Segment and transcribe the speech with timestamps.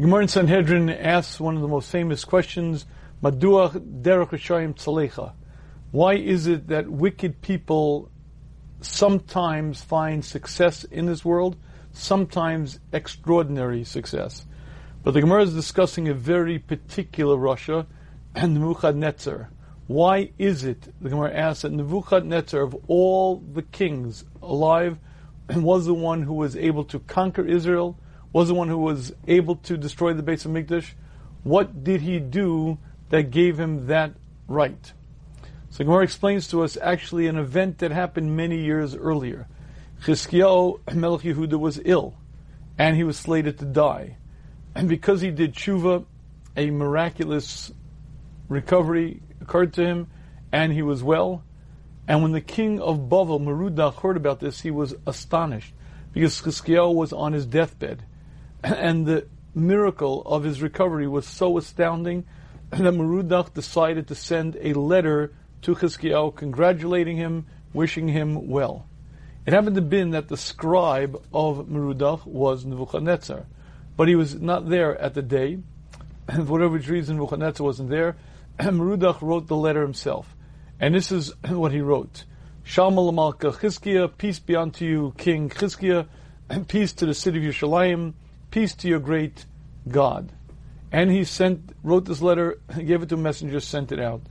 [0.00, 2.86] Gemara in Sanhedrin asks one of the most famous questions,
[3.20, 5.32] Maduach derech Rishayim tzalecha.
[5.90, 8.08] Why is it that wicked people
[8.80, 11.56] sometimes find success in this world,
[11.90, 14.46] sometimes extraordinary success?
[15.02, 17.84] But the Gemara is discussing a very particular rasha,
[18.36, 19.50] and Nebuchadnezzar.
[19.88, 24.96] Why is it, the Gemara asks, that Nebuchadnezzar, of all the kings alive,
[25.56, 27.98] was the one who was able to conquer Israel,
[28.32, 30.92] was the one who was able to destroy the Beis HaMikdash?
[31.42, 32.78] What did he do
[33.10, 34.12] that gave him that
[34.46, 34.92] right?
[35.70, 39.46] So Gemara explains to us actually an event that happened many years earlier.
[40.02, 42.14] Chizkiyahu Melech Yehuda was ill,
[42.78, 44.16] and he was slated to die.
[44.74, 46.04] And because he did tshuva,
[46.56, 47.72] a miraculous
[48.48, 50.08] recovery occurred to him,
[50.52, 51.44] and he was well.
[52.06, 55.74] And when the king of Bavel, Merudach, heard about this, he was astonished
[56.12, 58.04] because Chizkiyahu was on his deathbed.
[58.64, 62.24] And the miracle of his recovery was so astounding
[62.70, 68.86] that Merudach decided to send a letter to Chizkiyahu congratulating him, wishing him well.
[69.46, 73.46] It happened to be that the scribe of Merudach was Nebuchadnezzar,
[73.96, 75.58] but he was not there at the day.
[76.28, 78.16] And for whatever reason, Nebuchadnezzar wasn't there.
[78.58, 80.36] Merudach wrote the letter himself.
[80.78, 82.24] And this is what he wrote.
[82.62, 83.32] Shalom
[84.18, 86.06] peace be unto you, King Chizkiah,
[86.50, 88.12] and peace to the city of Yerushalayim,
[88.50, 89.46] peace to your great
[89.88, 90.32] God.
[90.90, 94.22] And he sent, wrote this letter, gave it to a messenger, sent it out.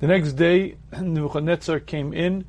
[0.00, 2.44] The next day, Nebuchadnezzar came in,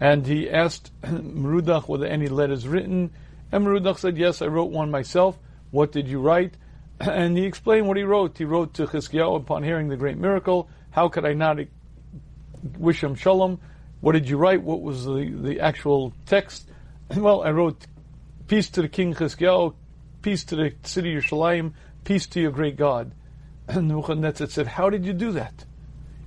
[0.00, 3.10] and he asked Merudach whether any letters written,
[3.50, 5.38] and Merudach said, yes, I wrote one myself.
[5.70, 6.54] What did you write?
[7.00, 8.38] And he explained what he wrote.
[8.38, 11.58] He wrote to Chizkiyahu upon hearing the great miracle, how could I not
[12.78, 13.58] wish him shalom?
[14.00, 14.62] What did you write?
[14.62, 16.68] What was the, the actual text?
[17.16, 17.86] Well, I wrote,
[18.46, 19.74] peace to the king Chizkiyahu,
[20.22, 21.72] peace to the city of Yerushalayim,
[22.04, 23.12] peace to your great God.
[23.68, 25.64] And Nebuchadnezzar said, how did you do that?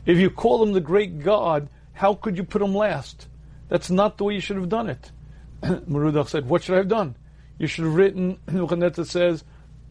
[0.06, 3.28] If you call him the great God, how could you put him last?
[3.68, 5.12] That's not the way you should have done it.
[5.62, 7.16] Merudach said, what should I have done?
[7.58, 9.44] You should have written, Nebuchadnezzar says,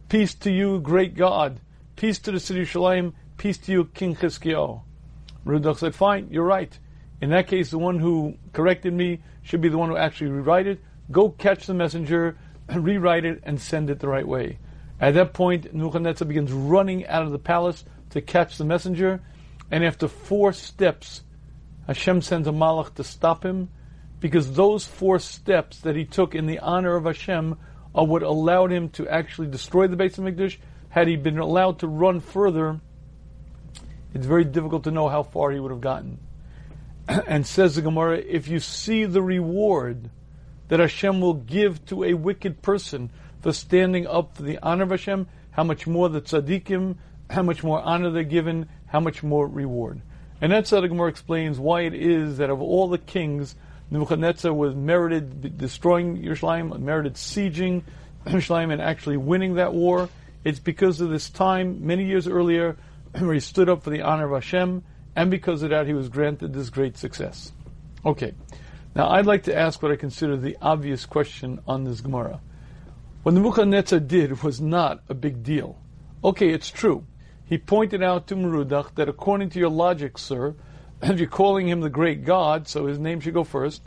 [0.09, 1.59] peace to you, great God.
[1.95, 3.13] Peace to the city of Shalim.
[3.37, 4.81] Peace to you, King Chizkiyahu.
[5.45, 6.77] Merudach said, fine, you're right.
[7.21, 10.67] In that case, the one who corrected me should be the one who actually rewrite
[10.67, 10.79] it.
[11.11, 12.37] Go catch the messenger,
[12.73, 14.59] rewrite it, and send it the right way.
[14.99, 19.21] At that point, Nebuchadnezzar begins running out of the palace to catch the messenger,
[19.69, 21.23] and after four steps,
[21.87, 23.69] Hashem sends a malach to stop him,
[24.19, 27.57] because those four steps that he took in the honor of Hashem
[27.93, 30.57] are what allowed him to actually destroy the Beis HaMikdash.
[30.89, 32.79] Had he been allowed to run further,
[34.13, 36.19] it's very difficult to know how far he would have gotten.
[37.07, 40.09] and says the Gemara, if you see the reward
[40.67, 43.09] that Hashem will give to a wicked person
[43.41, 46.95] for standing up for the honor of Hashem, how much more the tzaddikim,
[47.29, 50.01] how much more honor they're given, how much more reward.
[50.41, 53.55] And that's how the Gemara explains why it is that of all the kings,
[53.89, 57.83] Nebuchadnezzar was merited destroying Yerushalayim, merited sieging
[58.25, 60.09] Yerushalayim and actually winning that war.
[60.43, 62.77] It's because of this time, many years earlier,
[63.17, 64.83] where he stood up for the honor of Hashem,
[65.15, 67.51] and because of that he was granted this great success.
[68.05, 68.33] Okay.
[68.95, 72.39] Now I'd like to ask what I consider the obvious question on this Gemara.
[73.23, 75.77] What Nebuchadnezzar did was not a big deal.
[76.23, 77.05] Okay, it's true
[77.45, 80.55] he pointed out to Merudach that according to your logic, sir,
[81.01, 83.83] if you're calling him the great God, so his name should go first,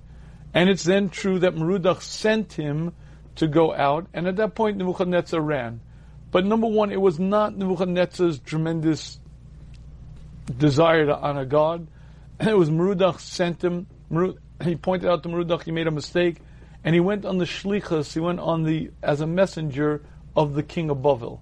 [0.54, 2.94] and it's then true that Merudach sent him
[3.34, 5.80] to go out, and at that point Nebuchadnezzar ran.
[6.30, 9.18] But number one, it was not Nebuchadnezzar's tremendous
[10.56, 11.88] desire to honor God.
[12.40, 13.88] It was Merudach sent him.
[14.62, 16.40] He pointed out to Merudach he made a mistake,
[16.82, 18.12] and he went on the shlichus.
[18.12, 20.02] He went on the as a messenger
[20.36, 21.40] of the king of Bavel.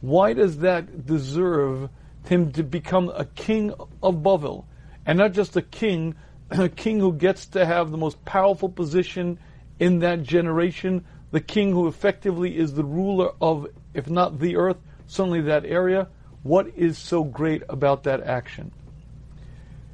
[0.00, 1.88] Why does that deserve
[2.24, 4.64] him to become a king of Bavel?
[5.06, 6.14] And not just a king,
[6.50, 9.38] a king who gets to have the most powerful position
[9.78, 14.78] in that generation, the king who effectively is the ruler of, if not the earth,
[15.06, 16.08] certainly that area.
[16.42, 18.72] What is so great about that action?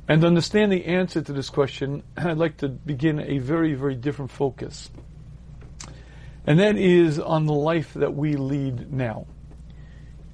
[0.06, 3.94] And to understand the answer to this question, I'd like to begin a very, very
[3.94, 4.90] different focus.
[6.46, 9.26] And that is on the life that we lead now.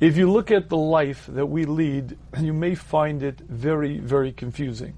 [0.00, 4.32] If you look at the life that we lead, you may find it very, very
[4.32, 4.94] confusing.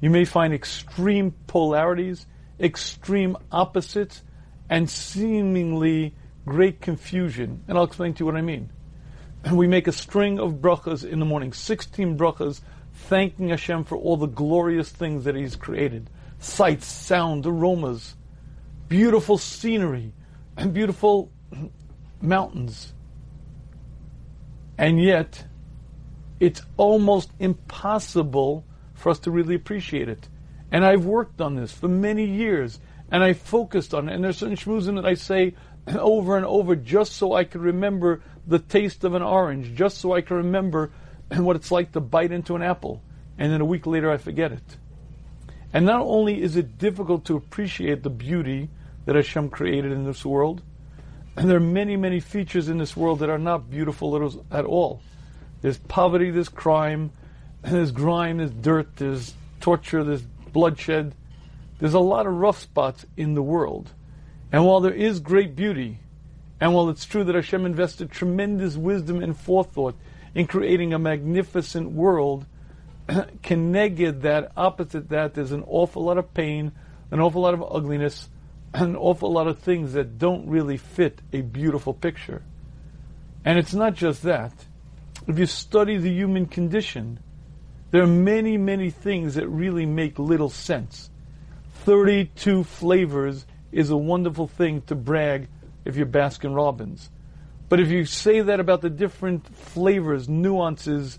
[0.00, 2.26] You may find extreme polarities,
[2.58, 4.22] extreme opposites,
[4.68, 6.14] and seemingly
[6.46, 7.62] great confusion.
[7.68, 8.70] And I'll explain to you what I mean.
[9.52, 12.62] We make a string of brachas in the morning, 16 brachas,
[13.04, 16.10] thanking Hashem for all the glorious things that He's created.
[16.38, 18.16] Sights, sound, aromas,
[18.88, 20.12] beautiful scenery,
[20.56, 21.30] and beautiful
[22.20, 22.92] mountains,
[24.78, 25.44] And yet,
[26.40, 28.64] it's almost impossible
[28.94, 30.28] for us to really appreciate it.
[30.72, 32.80] And I've worked on this for many years,
[33.10, 34.14] and I focused on it.
[34.14, 35.54] And there's certain shmuzim that I say
[35.88, 40.12] over and over just so I can remember the taste of an orange, just so
[40.12, 40.90] I can remember
[41.36, 43.02] what it's like to bite into an apple.
[43.38, 44.76] And then a week later, I forget it.
[45.72, 48.70] And not only is it difficult to appreciate the beauty
[49.06, 50.62] that Hashem created in this world,
[51.36, 55.02] and there are many, many features in this world that are not beautiful at all.
[55.62, 57.10] There's poverty, there's crime,
[57.62, 60.22] there's grime, there's dirt, there's torture, there's
[60.52, 61.14] bloodshed.
[61.78, 63.90] There's a lot of rough spots in the world.
[64.52, 65.98] And while there is great beauty,
[66.60, 69.96] and while it's true that Hashem invested tremendous wisdom and forethought
[70.34, 72.46] in creating a magnificent world,
[73.42, 76.72] connected that, opposite that, there's an awful lot of pain,
[77.10, 78.28] an awful lot of ugliness,
[78.74, 82.42] an awful lot of things that don't really fit a beautiful picture.
[83.44, 84.52] And it's not just that.
[85.26, 87.20] If you study the human condition,
[87.90, 91.10] there are many, many things that really make little sense.
[91.84, 95.48] 32 flavors is a wonderful thing to brag
[95.84, 97.10] if you're Baskin Robbins.
[97.74, 101.18] But if you say that about the different flavors, nuances,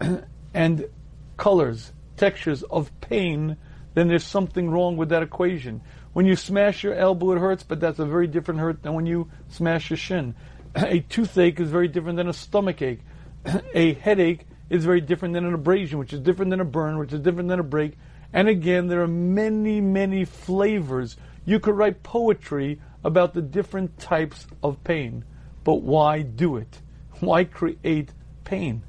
[0.52, 0.88] and
[1.36, 3.56] colors, textures of pain,
[3.94, 5.80] then there's something wrong with that equation.
[6.12, 9.06] When you smash your elbow, it hurts, but that's a very different hurt than when
[9.06, 10.34] you smash your shin.
[10.74, 13.02] A toothache is very different than a stomach ache.
[13.72, 17.12] A headache is very different than an abrasion, which is different than a burn, which
[17.12, 17.92] is different than a break.
[18.32, 21.16] And again, there are many, many flavors.
[21.44, 25.24] You could write poetry about the different types of pain.
[25.64, 26.80] But why do it?
[27.20, 28.10] Why create
[28.44, 28.82] pain?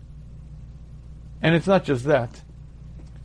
[1.41, 2.41] And it's not just that.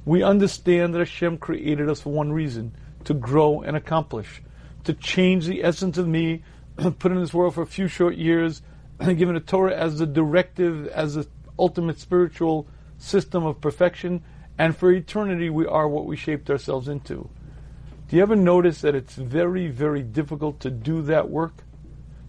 [0.05, 2.75] We understand that Hashem created us for one reason
[3.05, 4.43] to grow and accomplish,
[4.85, 6.43] to change the essence of me,
[6.99, 8.63] put in this world for a few short years,
[9.01, 11.29] given a Torah as the directive, as the
[11.59, 12.67] ultimate spiritual
[12.99, 14.23] system of perfection,
[14.59, 17.29] and for eternity we are what we shaped ourselves into.
[18.09, 21.65] Do you ever notice that it's very, very difficult to do that work?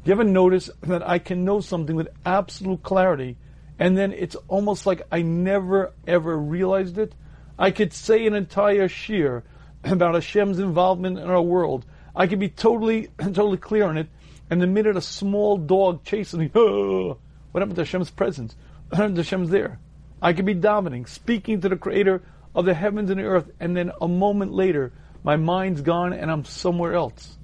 [0.06, 3.38] Ever notice that I can know something with absolute clarity,
[3.78, 7.14] and then it's almost like I never ever realized it?
[7.58, 9.44] I could say an entire shiur
[9.84, 11.86] about Hashem's involvement in our world.
[12.16, 14.08] I could be totally, totally clear on it.
[14.50, 17.18] And the minute a small dog chases me, oh,
[17.52, 18.56] what happened to Hashem's presence?
[18.94, 19.80] Hashem's there?
[20.22, 22.24] I could be dominating, speaking to the Creator
[22.56, 24.92] of the heavens and the earth, and then a moment later,
[25.24, 27.38] my mind's gone and I'm somewhere else.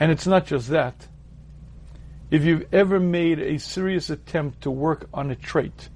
[0.00, 1.08] And it's not just that.
[2.34, 5.88] If you've ever made a serious attempt to work on a trait,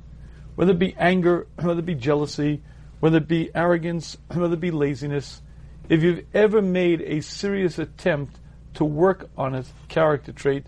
[0.54, 2.62] whether it be anger, whether it be jealousy,
[3.00, 5.42] whether it be arrogance, whether it be laziness,
[5.88, 8.38] if you've ever made a serious attempt
[8.74, 10.64] to work on a character trait,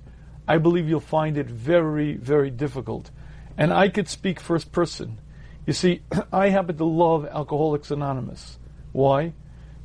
[0.48, 3.12] I believe you'll find it very, very difficult.
[3.56, 5.20] And I could speak first person.
[5.68, 6.02] You see,
[6.32, 8.58] I happen to love Alcoholics Anonymous.
[8.90, 9.34] Why?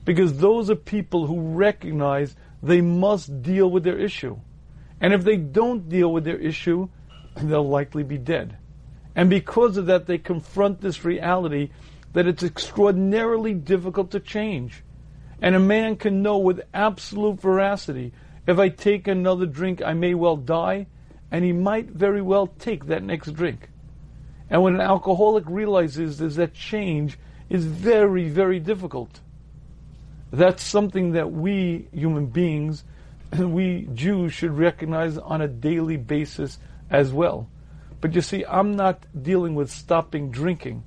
[0.03, 4.39] Because those are people who recognize they must deal with their issue.
[5.01, 6.89] And if they don't deal with their issue,
[7.36, 8.57] they'll likely be dead.
[9.15, 11.69] And because of that, they confront this reality
[12.13, 14.83] that it's extraordinarily difficult to change.
[15.42, 18.13] And a man can know with absolute veracity
[18.47, 20.88] if I take another drink, I may well die,
[21.31, 23.69] and he might very well take that next drink.
[24.49, 27.18] And when an alcoholic realizes is that change
[27.49, 29.19] is very, very difficult.
[30.31, 32.83] That's something that we human beings,
[33.39, 37.49] we Jews, should recognize on a daily basis as well.
[38.01, 40.83] But you see, I'm not dealing with stopping drinking.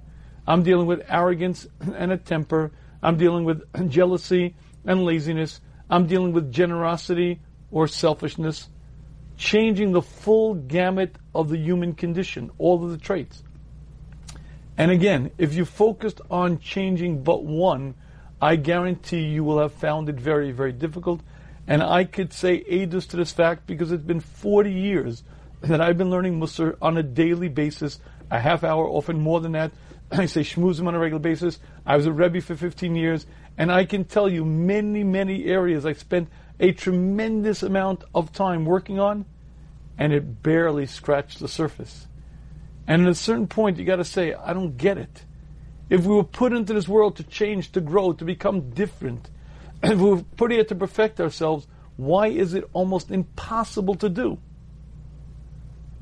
[0.46, 2.72] I'm dealing with arrogance and a temper.
[3.02, 5.60] I'm dealing with jealousy and laziness.
[5.90, 7.40] I'm dealing with generosity
[7.70, 8.68] or selfishness.
[9.36, 13.42] Changing the full gamut of the human condition, all of the traits.
[14.76, 17.94] And again, if you focused on changing but one,
[18.40, 21.20] I guarantee you will have found it very, very difficult.
[21.68, 25.22] And I could say edus to this fact because it's been 40 years
[25.60, 29.52] that I've been learning Musar on a daily basis, a half hour, often more than
[29.52, 29.72] that,
[30.10, 31.58] I say shmuzim on a regular basis.
[31.84, 33.26] I was a Rebbe for 15 years,
[33.58, 38.64] and I can tell you many, many areas I spent a tremendous amount of time
[38.64, 39.26] working on,
[39.98, 42.06] and it barely scratched the surface.
[42.86, 45.24] And at a certain point, you got to say, I don't get it.
[45.90, 49.28] If we were put into this world to change, to grow, to become different,
[49.82, 51.66] if we're put here to perfect ourselves,
[51.96, 54.38] why is it almost impossible to do?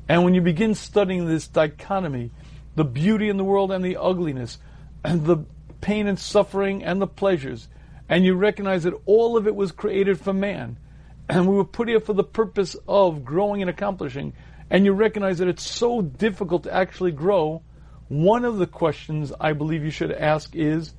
[0.09, 2.31] And when you begin studying this dichotomy
[2.77, 4.59] the beauty in the world and the ugliness,
[5.03, 5.37] and the
[5.81, 7.67] pain and suffering and the pleasures,
[8.07, 10.77] and you recognize that all of it was created for man,
[11.29, 14.33] and we were put here for the purpose of growing and accomplishing,
[14.69, 17.63] and you recognize that it's so difficult to actually grow,
[18.09, 20.93] one of the questions I believe you should ask is,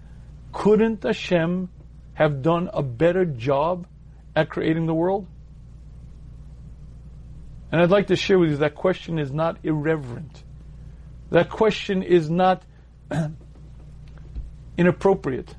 [0.52, 1.68] couldn't Hashem
[2.18, 3.86] have done a better job
[4.34, 5.24] at creating the world?
[7.70, 10.42] And I'd like to share with you that question is not irreverent.
[11.30, 12.64] That question is not
[14.76, 15.54] inappropriate.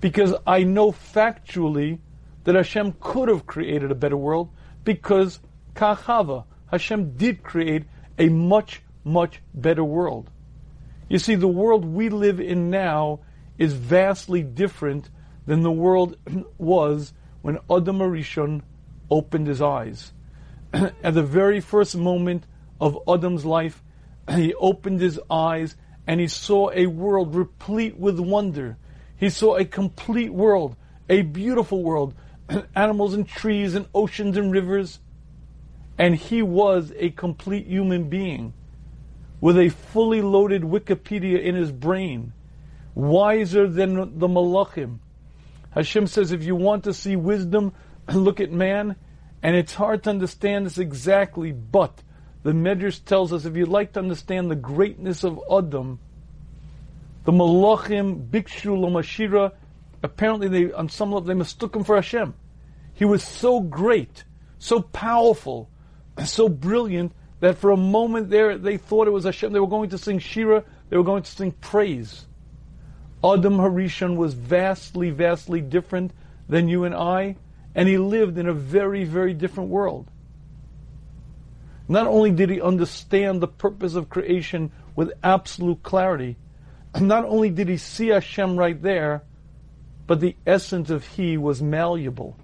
[0.00, 1.98] Because I know factually
[2.44, 4.50] that Hashem could have created a better world
[4.84, 5.40] because
[5.74, 7.86] Kachava, Hashem did create
[8.20, 10.30] a much, much better world.
[11.08, 13.18] You see, the world we live in now
[13.58, 15.10] is vastly different
[15.46, 16.16] than the world
[16.58, 18.62] was when Adam Arishon
[19.10, 20.12] opened his eyes.
[20.72, 22.46] At the very first moment
[22.80, 23.82] of Adam's life,
[24.30, 28.76] he opened his eyes and he saw a world replete with wonder.
[29.16, 30.76] He saw a complete world,
[31.08, 32.14] a beautiful world,
[32.74, 34.98] animals and trees and oceans and rivers.
[35.98, 38.54] And he was a complete human being
[39.40, 42.32] with a fully loaded Wikipedia in his brain,
[42.94, 44.98] wiser than the Malachim.
[45.72, 47.72] Hashem says, if you want to see wisdom,
[48.12, 48.96] look at man.
[49.42, 52.02] And it's hard to understand this exactly, but
[52.42, 55.98] the Medrash tells us if you'd like to understand the greatness of Adam,
[57.24, 59.52] the Malachim, Bikshu, Lomashira,
[60.02, 62.34] apparently they, on some level, they mistook him for Hashem.
[62.94, 64.24] He was so great,
[64.58, 65.70] so powerful,
[66.24, 69.52] so brilliant that for a moment there they thought it was Hashem.
[69.52, 72.26] They were going to sing Shira, they were going to sing praise.
[73.24, 76.12] Adam Harishon was vastly, vastly different
[76.48, 77.36] than you and I,
[77.74, 80.10] and he lived in a very, very different world.
[81.88, 86.36] Not only did he understand the purpose of creation with absolute clarity,
[87.00, 89.22] not only did he see Hashem right there,
[90.06, 92.36] but the essence of he was malleable.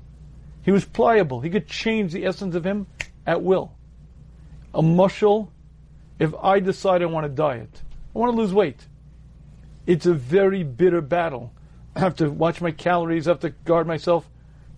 [0.62, 1.40] He was pliable.
[1.40, 2.86] He could change the essence of him
[3.26, 3.72] at will.
[4.74, 5.52] A muscle,
[6.18, 7.82] if I decide I want to diet,
[8.14, 8.86] I want to lose weight,
[9.88, 11.50] it's a very bitter battle.
[11.96, 14.28] I have to watch my calories, I have to guard myself,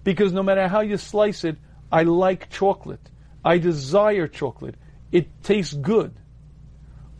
[0.04, 1.56] because no matter how you slice it,
[1.90, 3.10] I like chocolate.
[3.44, 4.76] I desire chocolate.
[5.10, 6.14] It tastes good.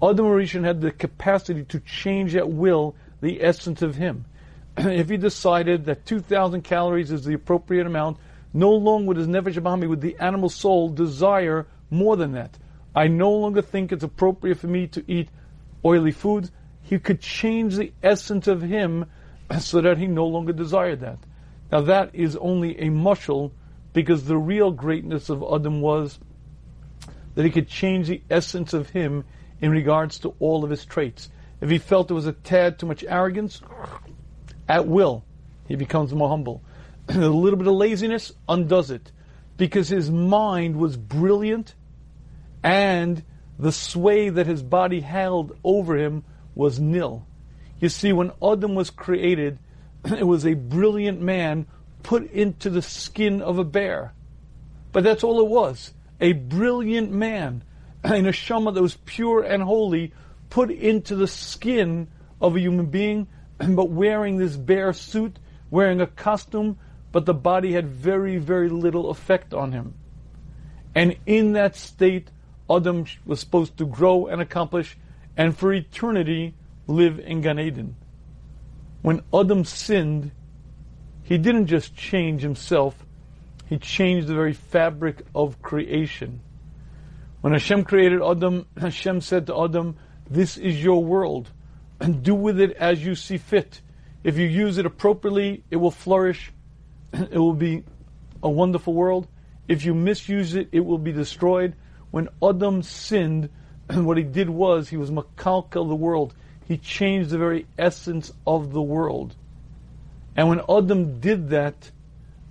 [0.00, 4.25] Adam Rishon had the capacity to change at will the essence of him.
[4.78, 8.18] if he decided that 2,000 calories is the appropriate amount,
[8.54, 12.56] no longer would his nefesh abami, with the animal soul, desire more than that.
[12.94, 15.28] I no longer think it's appropriate for me to eat
[15.85, 16.52] oily foods.
[16.90, 19.06] He could change the essence of him
[19.61, 21.20] so that he no longer desired that.
[21.70, 23.52] Now that is only a mushal
[23.92, 26.18] because the real greatness of Adam was
[27.37, 29.23] that he could change the essence of him
[29.61, 31.28] in regards to all of his traits.
[31.61, 33.62] If he felt there was a tad too much arrogance,
[34.68, 35.25] at will,
[35.68, 36.61] he becomes more humble.
[37.09, 39.12] a little bit of laziness undoes it
[39.56, 41.73] because his mind was brilliant
[42.64, 43.23] and
[43.61, 46.25] the sway that his body held over him
[46.60, 47.26] was nil.
[47.80, 49.58] You see, when Adam was created,
[50.04, 51.66] it was a brilliant man
[52.02, 54.12] put into the skin of a bear.
[54.92, 55.94] But that's all it was.
[56.20, 57.64] A brilliant man,
[58.04, 60.12] in a neshama that was pure and holy,
[60.50, 62.08] put into the skin
[62.42, 63.26] of a human being,
[63.58, 65.38] but wearing this bear suit,
[65.70, 66.78] wearing a costume,
[67.10, 69.94] but the body had very, very little effect on him.
[70.94, 72.30] And in that state,
[72.68, 74.98] Adam was supposed to grow and accomplish,
[75.40, 76.52] and for eternity
[76.87, 77.97] live in Gan Eden.
[79.00, 80.32] When Adam sinned,
[81.23, 83.06] he didn't just change himself,
[83.66, 86.42] he changed the very fabric of creation.
[87.40, 89.97] When Hashem created Adam, Hashem said to Adam,
[90.28, 91.50] This is your world,
[92.00, 93.80] and do with it as you see fit.
[94.23, 96.52] If you use it appropriately, it will flourish,
[97.14, 97.82] it will be
[98.42, 99.26] a wonderful world.
[99.68, 101.76] If you misuse it, it will be destroyed.
[102.11, 103.49] When Adam sinned,
[103.94, 106.35] what he did was he was makalkal the world.
[106.66, 109.35] He changed the very essence of the world.
[110.37, 111.90] And when Adam did that,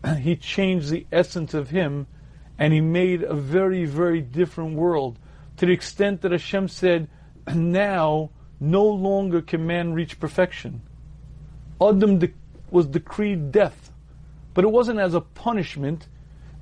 [0.19, 2.07] he changed the essence of him
[2.57, 5.17] and he made a very, very different world
[5.57, 7.07] to the extent that Hashem said,
[7.55, 8.29] now
[8.59, 10.81] no longer can man reach perfection.
[11.81, 12.33] Adam de-
[12.69, 13.91] was decreed death,
[14.53, 16.07] but it wasn't as a punishment.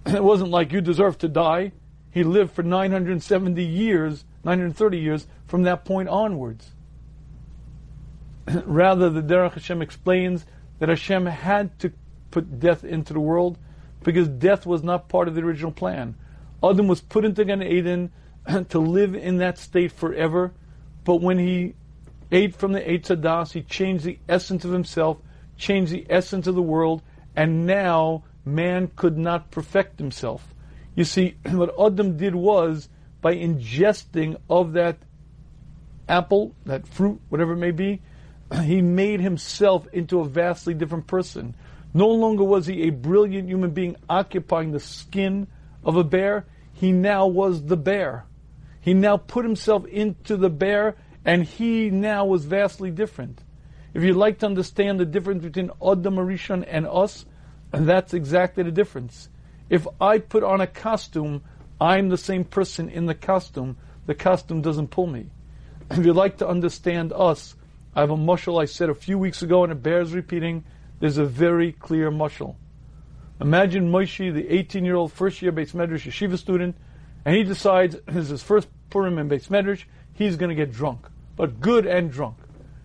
[0.05, 1.71] It wasn't like you deserve to die.
[2.11, 6.71] He lived for 970 years, 930 years from that point onwards.
[8.65, 10.45] Rather, the Derech Hashem explains
[10.79, 11.91] that Hashem had to
[12.31, 13.57] put death into the world
[14.03, 16.15] because death was not part of the original plan.
[16.63, 18.09] Adam was put into Gan Eden
[18.69, 20.53] to live in that state forever,
[21.03, 21.75] but when he
[22.31, 25.17] ate from the Eitz Hadas, he changed the essence of himself,
[25.57, 27.01] changed the essence of the world,
[27.35, 30.53] and now man could not perfect himself.
[30.95, 32.87] You see, what Adam did was,
[33.21, 34.97] by ingesting of that
[36.07, 38.01] apple, that fruit, whatever it may be,
[38.63, 41.55] he made himself into a vastly different person.
[41.93, 45.47] No longer was he a brilliant human being occupying the skin
[45.83, 48.25] of a bear, he now was the bear.
[48.81, 50.95] He now put himself into the bear,
[51.25, 53.43] and he now was vastly different.
[53.93, 56.19] If you'd like to understand the difference between Adam
[56.67, 57.25] and us,
[57.71, 59.29] that's exactly the difference.
[59.69, 61.41] If I put on a costume,
[61.79, 63.77] I'm the same person in the costume.
[64.05, 65.29] The costume doesn't pull me.
[65.91, 67.55] If you'd like to understand us,
[67.95, 70.63] I have a mushal I said a few weeks ago, and it bears repeating.
[70.99, 72.55] There's a very clear mushal.
[73.39, 76.75] Imagine Moshe, the 18-year-old first-year Beis Medrash yeshiva student,
[77.23, 79.83] and he decides this is his first Purim in Beis Medrash.
[80.13, 82.37] He's going to get drunk, but good and drunk,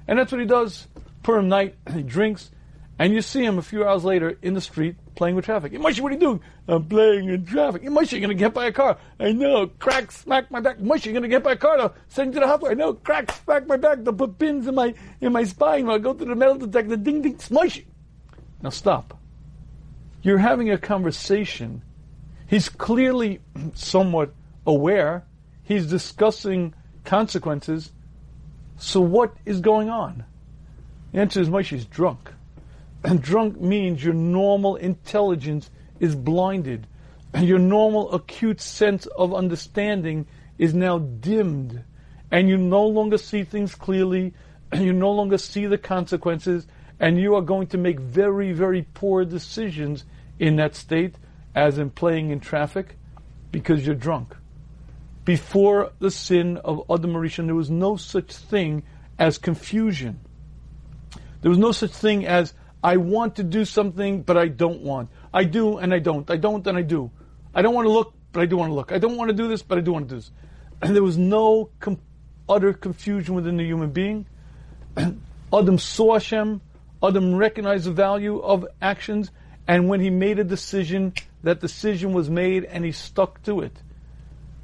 [0.07, 0.89] and that's what he does.
[1.23, 2.51] Purim night, he drinks,
[2.99, 5.73] and you see him a few hours later in the street playing with traffic.
[5.73, 6.41] Moshe, what are you doing?
[6.69, 7.83] I'm playing in traffic.
[7.83, 8.99] Moshe, you're going to get by a car.
[9.19, 9.67] I know.
[9.67, 10.79] Crack, smack my back.
[10.79, 11.79] Moshe, you're going to get by a car.
[11.79, 12.71] I'll send you to the hospital.
[12.71, 12.95] I know.
[12.95, 14.05] Crack, smack my back.
[14.05, 15.89] They'll put pins in my in my spine.
[15.89, 16.97] I'll go to the metal detector.
[16.97, 17.37] Ding, ding.
[17.37, 17.85] Moshe.
[18.63, 19.19] Now stop.
[20.23, 21.83] You're having a conversation.
[22.47, 23.41] He's clearly
[23.75, 24.35] somewhat
[24.67, 25.25] aware.
[25.65, 27.91] He's discussing consequences.
[28.77, 30.25] So what is going on?
[31.13, 32.33] The answer is Moshe's drunk.
[33.05, 36.87] And drunk means your normal intelligence is blinded.
[37.35, 40.27] And your normal acute sense of understanding
[40.59, 41.83] is now dimmed.
[42.31, 44.35] And you no longer see things clearly.
[44.71, 46.67] And you no longer see the consequences.
[47.01, 50.05] And you are going to make very, very poor decisions
[50.39, 51.17] in that state,
[51.55, 52.97] as in playing in traffic,
[53.51, 54.35] because you're drunk.
[55.25, 57.13] Before the sin of Adam
[57.47, 58.83] there was no such thing
[59.19, 60.19] as confusion.
[61.43, 65.11] There was no such thing as I want to do something, but I don't want.
[65.33, 66.29] I do and I don't.
[66.31, 67.11] I don't and I do.
[67.55, 68.93] I don't want to look, but I do want to look.
[68.93, 70.31] I don't want to do this, but I do want to do this.
[70.83, 72.01] And there was no com-
[72.49, 74.27] utter confusion within the human being.
[74.97, 76.61] Adam saw Hashem.
[77.01, 79.31] Adam recognized the value of actions.
[79.69, 81.13] And when he made a decision,
[81.45, 83.77] that decision was made and he stuck to it.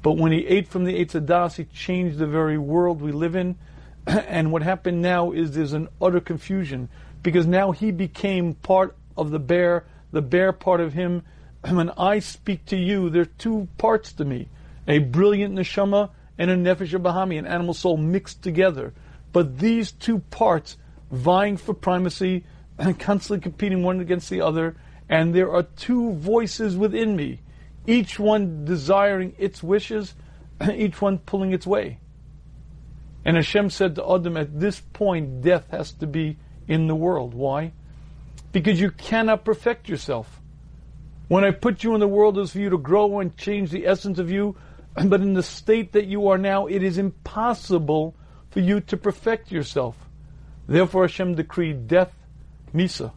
[0.01, 3.35] But when he ate from the Eitz Hadas, he changed the very world we live
[3.37, 3.55] in.
[4.07, 6.89] and what happened now is there's an utter confusion
[7.21, 11.23] because now he became part of the bear, the bear part of him.
[11.63, 14.49] And when I speak to you, there are two parts to me
[14.87, 18.93] a brilliant neshama and a nefesh bahami, an animal soul mixed together.
[19.31, 20.77] But these two parts
[21.11, 22.45] vying for primacy
[22.77, 24.75] and constantly competing one against the other,
[25.07, 27.41] and there are two voices within me,
[27.85, 30.15] each one desiring its wishes,
[30.73, 31.99] each one pulling its way.
[33.25, 36.37] And Hashem said to Adam, at this point, death has to be
[36.69, 37.33] in the world.
[37.33, 37.73] Why?
[38.53, 40.39] Because you cannot perfect yourself.
[41.27, 43.71] When I put you in the world, it was for you to grow and change
[43.71, 44.55] the essence of you.
[45.05, 48.15] But in the state that you are now, it is impossible
[48.49, 49.97] for you to perfect yourself.
[50.67, 52.13] Therefore, Hashem decreed death,
[52.73, 53.11] Misa.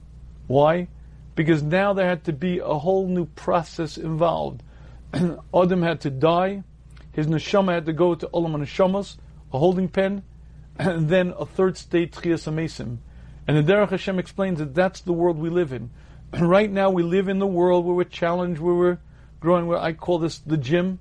[0.46, 0.88] Why?
[1.34, 4.62] Because now there had to be a whole new process involved.
[5.14, 6.62] Adam had to die.
[7.12, 9.16] His neshama had to go to Olam Neshamas,
[9.52, 10.22] a holding pen,
[10.78, 12.98] and then a third state, Tchias Amesim.
[13.46, 15.90] And the Derech Hashem explains that that's the world we live in.
[16.40, 18.98] right now we live in the world where we're challenged, where we're
[19.40, 21.00] growing, where I call this the gym.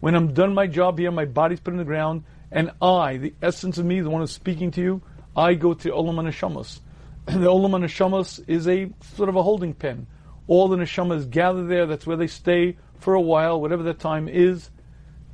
[0.00, 3.34] When I'm done my job here, my body's put in the ground, and I, the
[3.40, 5.02] essence of me, the one who's speaking to you,
[5.36, 6.80] I go to Olam Neshamos.
[7.26, 10.08] the Olam Neshamos is a sort of a holding pen.
[10.48, 14.28] All the Neshamas gather there, that's where they stay for a while, whatever that time
[14.28, 14.70] is.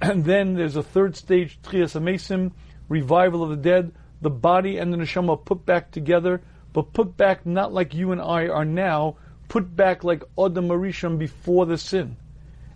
[0.01, 2.53] And then there's a third stage, Tchias Amesim,
[2.89, 6.41] revival of the dead, the body and the neshama put back together,
[6.73, 9.17] but put back not like you and I are now,
[9.49, 12.17] put back like Adam Arishon before the sin.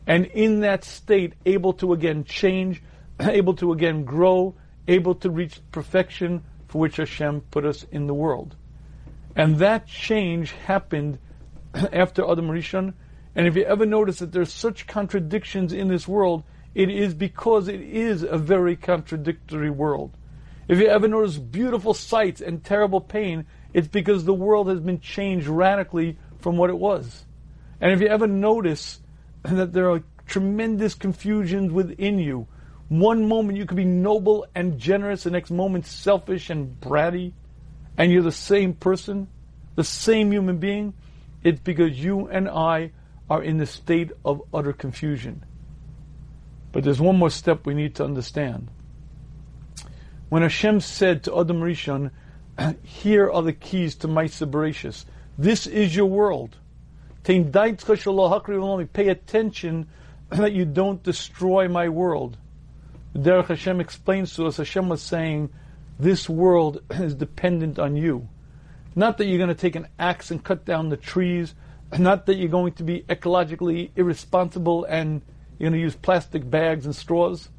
[0.06, 2.82] And in that state, able to again change,
[3.20, 4.54] able to again grow,
[4.88, 8.56] able to reach perfection for which Hashem put us in the world.
[9.36, 11.18] And that change happened
[11.74, 12.94] after Adam Rishon.
[13.34, 17.68] And if you ever notice that there's such contradictions in this world, it is because
[17.68, 20.16] it is a very contradictory world.
[20.68, 25.00] If you ever notice beautiful sights and terrible pain, it's because the world has been
[25.00, 27.24] changed radically from what it was.
[27.80, 29.00] And if you ever notice
[29.42, 32.46] that there are tremendous confusions within you,
[32.88, 37.32] one moment you could be noble and generous, the next moment selfish and bratty,
[37.96, 39.28] and you're the same person,
[39.76, 40.94] the same human being,
[41.42, 42.92] it's because you and I
[43.28, 45.44] are in the state of utter confusion.
[46.70, 48.68] But there's one more step we need to understand.
[50.32, 52.10] When Hashem said to Adam Rishon,
[52.82, 55.04] here are the keys to my Bereshis.
[55.36, 56.56] This is your world.
[57.22, 57.36] Pay
[59.08, 59.88] attention
[60.30, 62.38] that you don't destroy my world.
[63.14, 65.50] Derech Hashem explains to us, Hashem was saying,
[65.98, 68.26] this world is dependent on you.
[68.96, 71.54] Not that you're going to take an axe and cut down the trees,
[71.98, 75.20] not that you're going to be ecologically irresponsible and
[75.58, 77.50] you're going to use plastic bags and straws.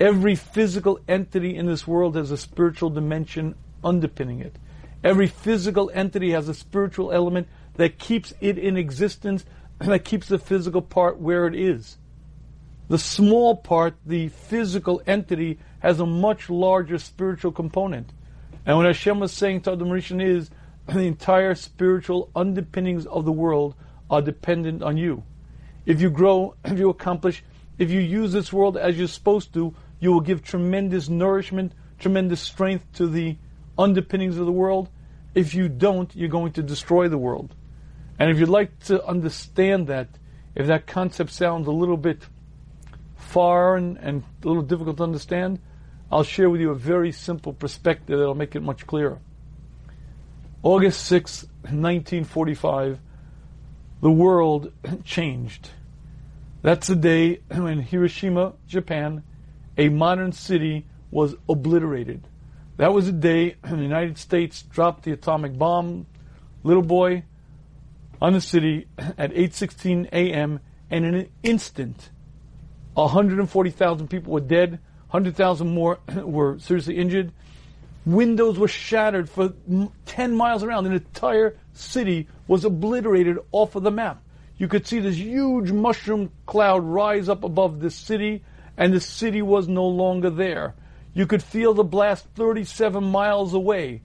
[0.00, 4.56] Every physical entity in this world has a spiritual dimension underpinning it.
[5.04, 9.44] Every physical entity has a spiritual element that keeps it in existence
[9.78, 11.98] and that keeps the physical part where it is.
[12.88, 18.10] The small part, the physical entity, has a much larger spiritual component.
[18.64, 20.50] And what Hashem was saying to Adam Rishon is,
[20.86, 23.74] the entire spiritual underpinnings of the world
[24.08, 25.24] are dependent on you.
[25.84, 27.44] If you grow, if you accomplish,
[27.78, 32.40] if you use this world as you're supposed to, you will give tremendous nourishment, tremendous
[32.40, 33.36] strength to the
[33.78, 34.88] underpinnings of the world.
[35.34, 37.54] If you don't, you're going to destroy the world.
[38.18, 40.08] And if you'd like to understand that,
[40.54, 42.26] if that concept sounds a little bit
[43.16, 45.60] foreign and a little difficult to understand,
[46.10, 49.20] I'll share with you a very simple perspective that'll make it much clearer.
[50.62, 52.98] August 6, 1945,
[54.02, 54.72] the world
[55.04, 55.70] changed.
[56.62, 59.22] That's the day when Hiroshima, Japan,
[59.80, 62.28] a modern city, was obliterated.
[62.76, 66.06] That was the day the United States dropped the atomic bomb,
[66.62, 67.24] little boy,
[68.20, 70.60] on the city at 8:16 a.m.
[70.90, 72.10] and in an instant
[72.94, 74.72] 140,000 people were dead,
[75.10, 77.32] 100,000 more were seriously injured.
[78.04, 79.52] Windows were shattered for
[80.06, 80.86] 10 miles around.
[80.86, 84.22] An entire city was obliterated off of the map.
[84.56, 88.42] You could see this huge mushroom cloud rise up above the city,
[88.80, 90.74] and the city was no longer there.
[91.12, 94.02] You could feel the blast 37 miles away.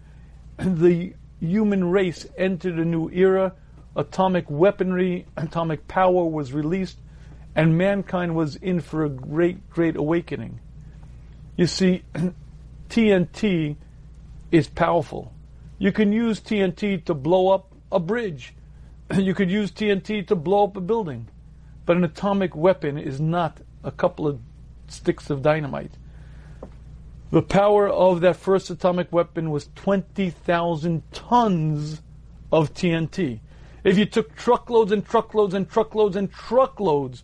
[0.59, 3.53] The human race entered a new era.
[3.95, 6.97] Atomic weaponry, atomic power was released,
[7.55, 10.59] and mankind was in for a great, great awakening.
[11.55, 12.03] You see,
[12.89, 13.77] TNT
[14.51, 15.33] is powerful.
[15.77, 18.53] You can use TNT to blow up a bridge.
[19.15, 21.29] You could use TNT to blow up a building.
[21.85, 24.39] But an atomic weapon is not a couple of
[24.87, 25.91] sticks of dynamite.
[27.31, 32.01] The power of that first atomic weapon was 20,000 tons
[32.51, 33.39] of TNT.
[33.83, 37.23] If you took truckloads and truckloads and truckloads and truckloads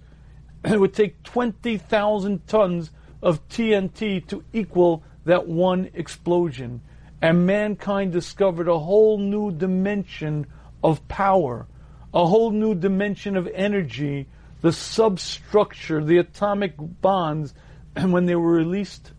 [0.66, 6.82] it would take 20,000 tons of TNT to equal that one explosion.
[7.22, 10.48] And mankind discovered a whole new dimension
[10.84, 11.68] of power,
[12.14, 14.28] a whole new dimension of energy,
[14.62, 17.54] the substructure, the atomic bonds.
[17.94, 19.12] And when they were released,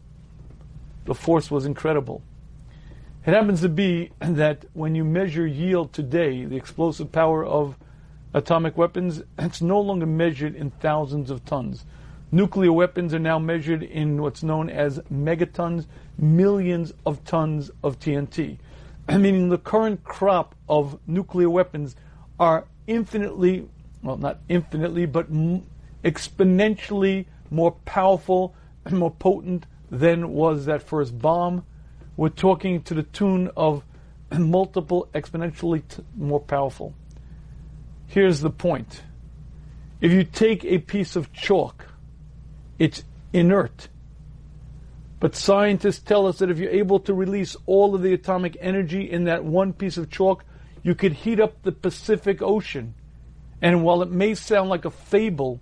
[1.04, 2.22] the force was incredible.
[3.26, 7.76] It happens to be that when you measure yield today, the explosive power of
[8.32, 11.84] atomic weapons, it's no longer measured in thousands of tons.
[12.34, 15.84] Nuclear weapons are now measured in what's known as megatons,
[16.16, 18.56] millions of tons of TNT.
[19.06, 21.94] Meaning the current crop of nuclear weapons
[22.40, 23.68] are infinitely,
[24.02, 25.30] well, not infinitely, but
[26.04, 31.64] exponentially more powerful and more potent than was that first bomb.
[32.16, 33.84] We're talking to the tune of
[34.38, 35.82] multiple exponentially
[36.16, 36.94] more powerful.
[38.06, 39.02] Here's the point.
[40.00, 41.86] If you take a piece of chalk,
[42.78, 43.88] it's inert.
[45.20, 49.08] But scientists tell us that if you're able to release all of the atomic energy
[49.08, 50.44] in that one piece of chalk,
[50.82, 52.94] you could heat up the Pacific Ocean.
[53.62, 55.60] And while it may sound like a fable,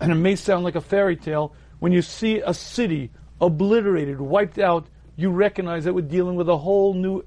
[0.00, 3.10] and it may sound like a fairy tale, when you see a city
[3.40, 7.24] obliterated, wiped out, you recognize that we're dealing with a whole new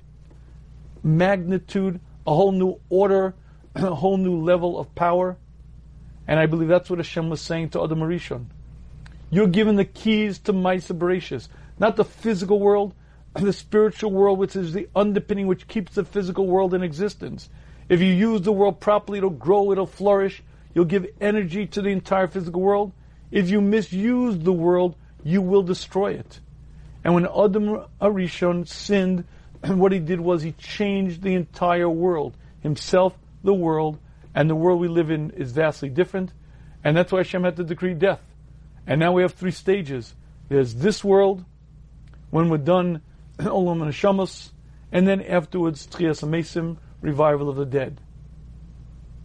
[1.03, 3.35] magnitude, a whole new order,
[3.75, 5.37] a whole new level of power.
[6.27, 8.47] And I believe that's what Hashem was saying to Adam Arishon.
[9.29, 11.47] You're given the keys to Maisa Bereshis,
[11.79, 12.95] not the physical world,
[13.33, 17.49] the spiritual world, which is the underpinning which keeps the physical world in existence.
[17.91, 20.41] If you use the world properly, it'll grow, it'll flourish,
[20.73, 22.93] you'll give energy to the entire physical world.
[23.31, 26.39] If you misuse the world, you will destroy it.
[27.03, 29.25] And when Adam Arishon sinned,
[29.65, 33.99] what he did was he changed the entire world, himself the world,
[34.33, 36.31] and the world we live in is vastly different.
[36.85, 38.21] And that's why Hashem had to decree death.
[38.87, 40.15] And now we have three stages.
[40.47, 41.43] There's this world,
[42.29, 43.01] when we're done,
[43.39, 44.51] Olam HaNeshamos,
[44.93, 47.99] and then afterwards, Tchias Amesim, revival of the dead.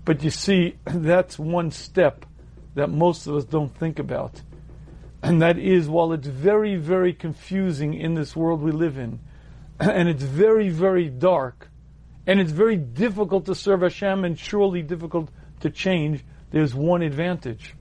[0.05, 2.27] But you see, that's one step
[2.75, 4.41] that most of us don't think about.
[5.23, 9.19] And that is, while it's very, very confusing in this world we live in,
[9.81, 11.69] and it's very, very dark,
[12.27, 17.75] and it's very difficult to serve Hashem and surely difficult to change, there's one advantage.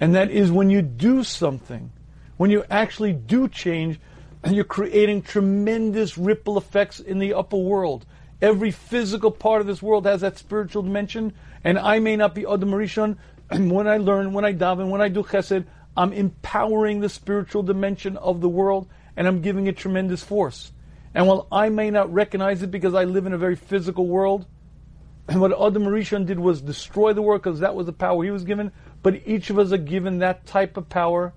[0.00, 1.92] And that is when you do something,
[2.36, 4.00] when you actually do change,
[4.42, 8.04] and you're creating tremendous ripple effects in the upper world.
[8.44, 11.32] Every physical part of this world has that spiritual dimension,
[11.64, 13.16] and I may not be Adam Rishon.
[13.48, 15.64] And when I learn, when I daven, when I do chesed,
[15.96, 20.72] I'm empowering the spiritual dimension of the world, and I'm giving it tremendous force.
[21.14, 24.44] And while I may not recognize it because I live in a very physical world,
[25.26, 28.30] and what Adam Rishon did was destroy the world because that was the power he
[28.30, 31.32] was given, but each of us are given that type of power.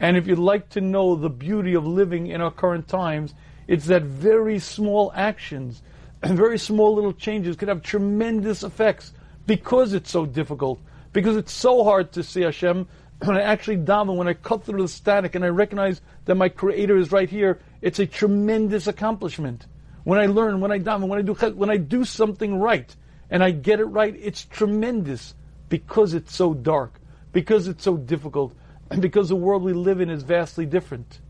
[0.00, 3.34] And if you'd like to know the beauty of living in our current times,
[3.68, 5.82] it's that very small actions
[6.22, 9.12] and very small little changes can have tremendous effects
[9.46, 10.80] because it's so difficult,
[11.12, 12.86] because it's so hard to see Hashem.
[13.22, 16.48] When I actually daven, when I cut through the static and I recognize that my
[16.48, 19.66] Creator is right here, it's a tremendous accomplishment.
[20.02, 22.94] When I learn, when I daven, when I do when I do something right
[23.30, 25.34] and I get it right, it's tremendous
[25.68, 26.98] because it's so dark,
[27.32, 28.56] because it's so difficult,
[28.90, 31.20] and because the world we live in is vastly different.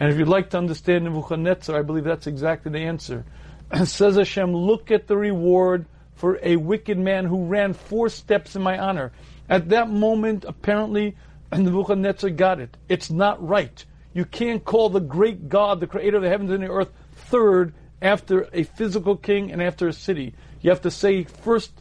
[0.00, 3.24] And if you'd like to understand Nebuchadnezzar, I believe that's exactly the answer.
[3.84, 8.62] Says Hashem, look at the reward for a wicked man who ran four steps in
[8.62, 9.12] my honor.
[9.48, 11.16] At that moment, apparently,
[11.52, 12.76] Nebuchadnezzar got it.
[12.88, 13.84] It's not right.
[14.14, 17.74] You can't call the great God, the creator of the heavens and the earth, third
[18.00, 20.34] after a physical king and after a city.
[20.60, 21.72] You have to say first,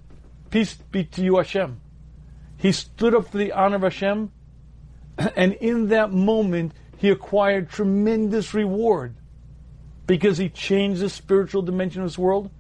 [0.50, 1.82] peace be to you, Hashem.
[2.58, 4.32] He stood up for the honor of Hashem,
[5.36, 9.16] and in that moment, he acquired tremendous reward
[10.12, 12.52] because he changed the spiritual dimension of this world.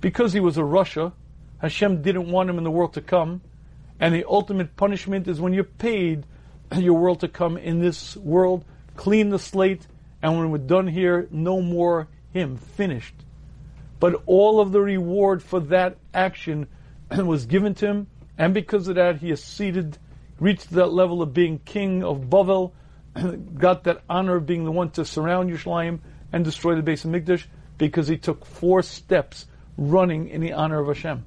[0.00, 1.12] Because he was a rasha,
[1.58, 3.42] Hashem didn't want him in the world to come,
[4.00, 6.24] and the ultimate punishment is when you're paid
[6.74, 8.64] your world to come in this world,
[8.96, 9.86] clean the slate,
[10.22, 13.14] and when we're done here, no more him, finished.
[14.00, 16.66] But all of the reward for that action
[17.10, 18.06] was given to him,
[18.38, 19.98] and because of that, he seated,
[20.40, 22.72] reached that level of being king of Bavel,
[23.54, 26.00] got that honor of being the one to surround Yerushalayim
[26.34, 27.44] and destroy the Beis HaMikdash,
[27.78, 29.46] because he took four steps
[29.78, 31.24] running in the honor of Hashem.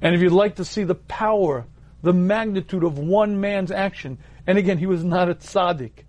[0.00, 1.66] And if you'd like to see the power,
[2.00, 6.04] the magnitude of one man's action, and again, he was not a tzaddik.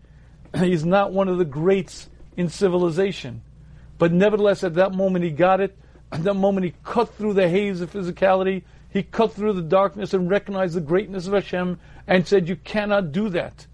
[0.55, 3.41] He's not one of the greats in civilization.
[3.97, 5.75] But nevertheless, at that moment he got it.
[6.11, 8.63] At that moment he cut through the haze of physicality.
[8.89, 13.11] He cut through the darkness and recognized the greatness of Hashem and said, You cannot
[13.11, 13.65] do that.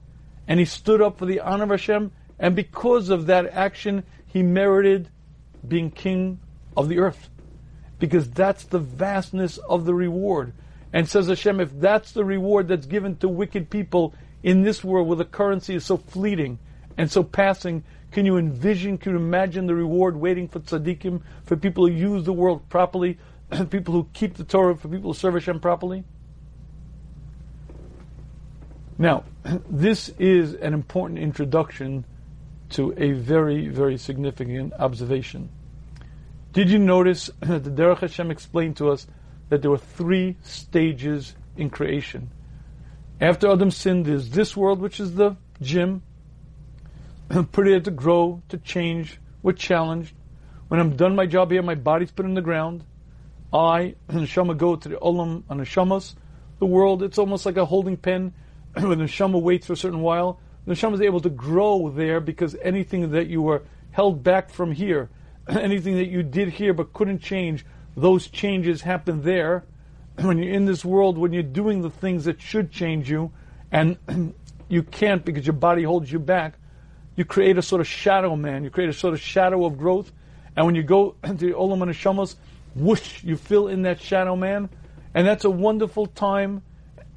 [0.47, 2.11] And he stood up for the honor of Hashem.
[2.39, 5.09] And because of that action, he merited
[5.67, 6.39] being king
[6.75, 7.29] of the earth.
[7.99, 10.53] Because that's the vastness of the reward.
[10.93, 15.07] And says Hashem, if that's the reward that's given to wicked people in this world
[15.07, 16.59] where the currency is so fleeting
[16.97, 21.55] and so passing, can you envision, can you imagine the reward waiting for tzaddikim, for
[21.55, 23.17] people who use the world properly,
[23.69, 26.03] people who keep the Torah, for people who serve Hashem properly?
[28.97, 29.23] Now,
[29.69, 32.05] this is an important introduction
[32.71, 35.49] to a very, very significant observation.
[36.53, 39.07] Did you notice that the Derech Hashem explained to us
[39.49, 42.31] that there were three stages in creation?
[43.19, 46.01] After Adam sinned, there's this world, which is the gym,
[47.51, 49.19] pretty to grow, to change.
[49.43, 50.13] We're challenged.
[50.67, 52.83] When I'm done my job here, my body's put in the ground.
[53.53, 56.15] I and Neshama go to the Olam and Neshamos.
[56.59, 58.33] The world, it's almost like a holding pen.
[58.73, 62.19] when the Neshama waits for a certain while, the Neshama is able to grow there
[62.19, 65.09] because anything that you were held back from here,
[65.47, 69.63] anything that you did here but couldn't change, those changes happen there.
[70.21, 73.31] When you're in this world, when you're doing the things that should change you,
[73.71, 73.97] and
[74.69, 76.55] you can't because your body holds you back,
[77.15, 78.63] you create a sort of shadow man.
[78.63, 80.11] You create a sort of shadow of growth.
[80.55, 82.35] And when you go to the Olam and
[82.75, 84.69] whoosh, you fill in that shadow man.
[85.13, 86.63] And that's a wonderful time.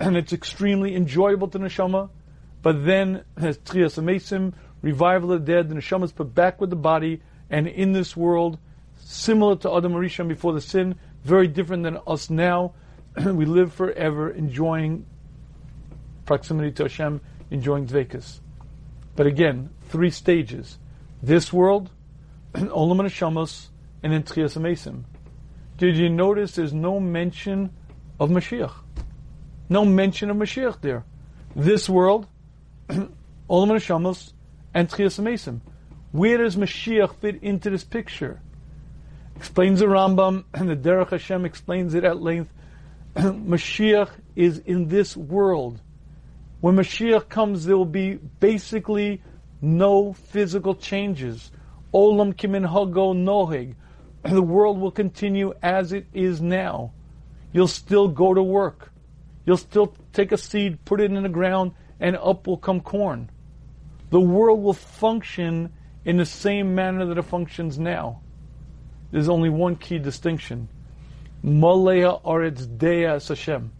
[0.00, 2.11] And it's extremely enjoyable to Neshama.
[2.64, 6.70] But then, as Tchias Amesim, revival of the dead, the Neshama is put back with
[6.70, 7.20] the body.
[7.50, 8.59] And in this world,
[8.96, 12.72] similar to Adam Rishon before the sin, very different than us now.
[13.22, 15.05] we live forever enjoying
[16.24, 18.40] proximity to Hashem, enjoying Dvekas.
[19.14, 20.79] But again, three stages.
[21.22, 21.90] This world,
[22.55, 23.66] Olam and Shamos,
[24.03, 25.03] and then Tchias Amesim.
[25.77, 27.74] Did you notice there's no mention
[28.18, 28.72] of Mashiach?
[29.68, 31.05] No mention of Mashiach there.
[31.55, 32.27] This world,
[33.51, 34.33] Olam and
[34.75, 35.61] and Tchias Amesim.
[36.12, 38.40] Where does Mashiach fit into this picture?
[39.37, 42.53] Explains the Rambam, and the Derech Hashem explains it at length.
[43.14, 45.81] Mashiach is in this world.
[46.61, 49.23] When Mashiach comes, there will be basically
[49.62, 51.51] no physical changes.
[51.94, 53.75] Olam kimin hago nohig.
[54.23, 56.92] The world will continue as it is now.
[57.53, 58.92] You'll still go to work.
[59.47, 63.30] You'll still take a seed, put it in the ground, and up will come corn.
[64.11, 65.72] The world will function
[66.04, 68.20] in the same manner that it functions now.
[69.11, 70.68] There's only one key distinction.
[71.42, 73.72] Malaya Aretz Dea Hashem.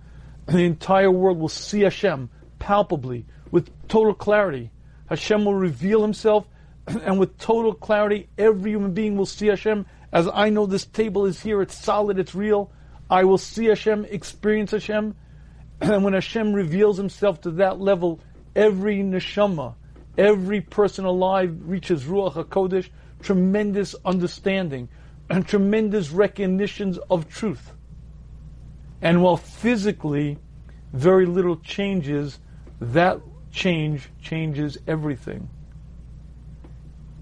[0.47, 2.31] The entire world will see Hashem
[2.65, 4.71] palpably, with total clarity.
[5.07, 6.47] Hashem will reveal himself,
[6.87, 9.85] and with total clarity, every human being will see Hashem.
[10.13, 12.71] As I know this table is here, it's solid, it's real.
[13.11, 15.15] I will see Hashem, experience Hashem.
[15.93, 18.19] And when Hashem reveals himself to that level,
[18.57, 19.75] every neshama,
[20.17, 22.89] every person alive reaches Ruach HaKodesh,
[23.21, 24.89] tremendous understanding
[25.29, 27.73] and tremendous recognitions of truth.
[29.03, 30.39] And while physically
[30.95, 32.39] very little changes,
[32.81, 33.21] that
[33.53, 35.51] change changes everything.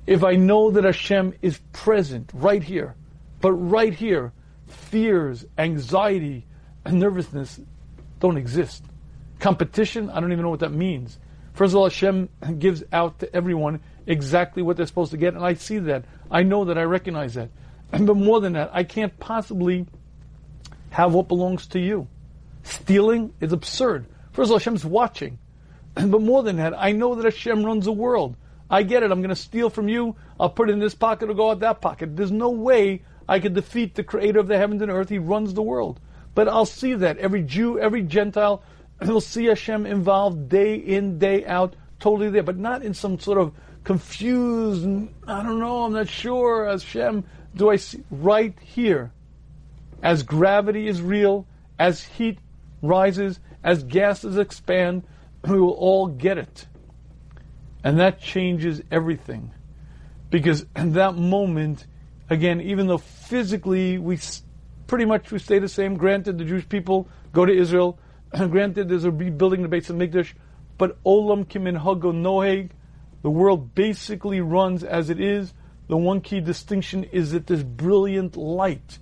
[0.06, 2.94] If I know that Hashem is present right here,
[3.40, 4.32] but right here,
[4.68, 6.46] fears, anxiety,
[6.84, 7.60] and nervousness
[8.22, 8.84] don't exist.
[9.40, 11.18] Competition, I don't even know what that means.
[11.52, 15.44] First of all, Hashem gives out to everyone exactly what they're supposed to get, and
[15.44, 16.04] I see that.
[16.30, 16.78] I know that.
[16.78, 17.50] I recognize that.
[17.90, 19.86] But more than that, I can't possibly
[20.90, 22.08] have what belongs to you.
[22.62, 24.06] Stealing is absurd.
[24.32, 25.38] First of all, Hashem's watching.
[25.94, 28.36] But more than that, I know that Hashem runs the world.
[28.70, 29.10] I get it.
[29.10, 30.16] I'm going to steal from you.
[30.40, 32.16] I'll put it in this pocket or go out that pocket.
[32.16, 35.10] There's no way I could defeat the creator of the heavens and earth.
[35.10, 36.00] He runs the world.
[36.34, 37.18] But I'll see that.
[37.18, 38.62] Every Jew, every Gentile
[39.00, 42.42] will see Hashem involved day in, day out, totally there.
[42.42, 43.52] But not in some sort of
[43.84, 44.86] confused,
[45.26, 48.02] I don't know, I'm not sure, Hashem, do I see?
[48.10, 49.12] Right here.
[50.02, 51.46] As gravity is real,
[51.78, 52.38] as heat
[52.80, 55.04] rises, as gases expand,
[55.48, 56.66] we will all get it.
[57.84, 59.52] And that changes everything.
[60.30, 61.86] Because in that moment,
[62.30, 64.18] again, even though physically we
[64.92, 67.98] pretty much we stay the same, granted the Jewish people go to Israel,
[68.50, 70.34] granted there's a rebuilding the Beis HaMikdash,
[70.76, 72.72] but Olam K'minhago Noheg,
[73.22, 75.54] the world basically runs as it is.
[75.88, 78.98] The one key distinction is that there's brilliant light.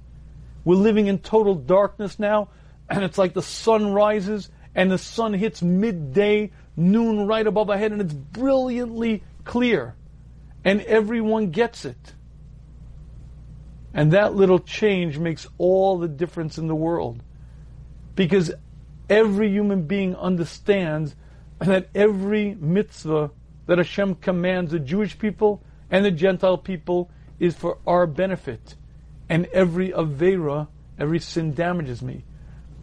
[0.65, 2.51] We're living in total darkness now,
[2.89, 7.79] and it's like the sun rises and the sun hits midday, noon right above our
[7.79, 9.97] head, and it's brilliantly clear.
[10.65, 12.15] And everyone gets it.
[13.93, 17.23] And that little change makes all the difference in the world.
[18.15, 18.53] Because
[19.09, 21.17] every human being understands
[21.59, 23.31] that every mitzvah
[23.67, 28.77] that Hashem commands the Jewish people and the Gentile people is for our benefit.
[29.29, 32.25] And every Avera, every sin damages me.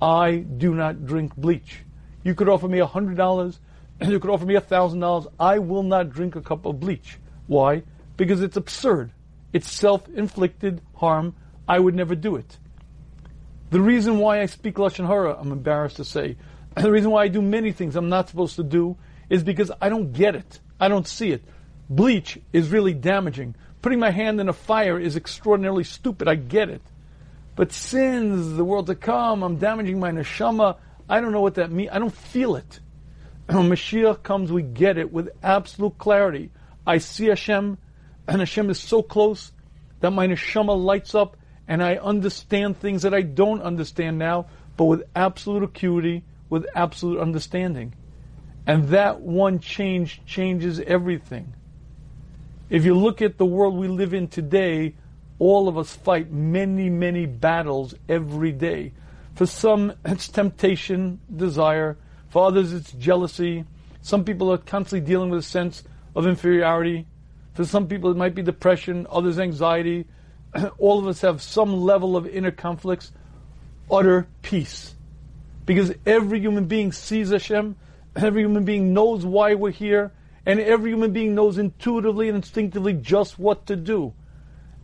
[0.02, 1.80] I do not drink bleach.
[2.24, 3.60] You could offer me a hundred dollars,
[4.00, 5.28] and you could offer me a thousand dollars.
[5.40, 7.18] I will not drink a cup of bleach.
[7.48, 7.84] Why?
[8.16, 9.12] Because it's absurd.
[9.54, 11.36] It's self-inflicted harm.
[11.68, 12.58] I would never do it.
[13.70, 16.38] The reason why I speak lashon hara, I'm embarrassed to say,
[16.76, 18.98] the reason why I do many things I'm not supposed to do
[19.30, 20.60] is because I don't get it.
[20.80, 21.44] I don't see it.
[21.90, 23.56] Bleach is really damaging.
[23.82, 26.28] Putting my hand in a fire is extraordinarily stupid.
[26.28, 26.82] I get it.
[27.56, 30.78] But sins, the world to come, I'm damaging my neshama.
[31.10, 31.90] I don't know what that means.
[31.92, 32.80] I don't feel it.
[33.48, 36.52] When Mashiach comes, we get it with absolute clarity.
[36.86, 37.78] I see Hashem,
[38.28, 39.52] and Hashem is so close
[40.00, 41.38] that my neshama lights up,
[41.68, 47.20] and I understand things that I don't understand now, but with absolute acuity, with absolute
[47.20, 47.94] understanding.
[48.66, 51.54] And that one change changes everything.
[52.70, 54.96] If you look at the world we live in today,
[55.40, 58.94] all of us fight many, many battles every day.
[59.36, 61.98] For some, it's temptation, desire.
[62.30, 63.66] For others, it's jealousy.
[64.02, 65.84] Some people are constantly dealing with a sense
[66.16, 67.08] of inferiority.
[67.58, 70.06] For some people, it might be depression, others, anxiety.
[70.78, 73.12] all of us have some level of inner conflicts.
[73.90, 74.94] Utter peace.
[75.66, 77.76] Because every human being sees Hashem,
[78.16, 80.12] every human being knows why we're here,
[80.46, 84.14] and every human being knows intuitively and instinctively just what to do.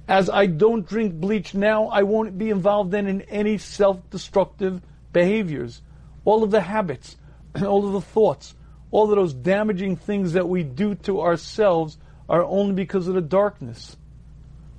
[0.08, 4.82] As I don't drink bleach now, I won't be involved then in any self-destructive
[5.12, 5.84] behaviors.
[6.26, 7.18] All of the habits,
[7.64, 8.56] all of the thoughts,
[8.90, 12.00] all of those damaging things that we do to ourselves
[12.34, 13.96] are only because of the darkness.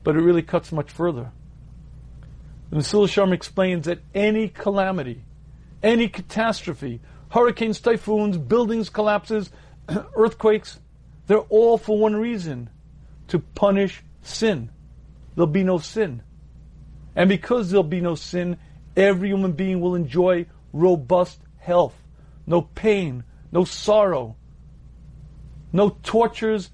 [0.03, 1.31] But it really cuts much further.
[2.71, 5.23] The Mesillas Yesharim explains that any calamity,
[5.81, 9.51] any catastrophe, hurricanes, typhoons, buildings collapses,
[10.17, 10.81] earthquakes,
[11.29, 12.71] they're all for one reason
[13.29, 14.71] to punish sin.
[15.37, 16.25] There'll be no sin.
[17.15, 18.57] And because there'll be no sin,
[18.97, 21.95] every human being will enjoy robust health,
[22.49, 24.35] no pain, no sorrow,
[25.73, 26.71] no tortures,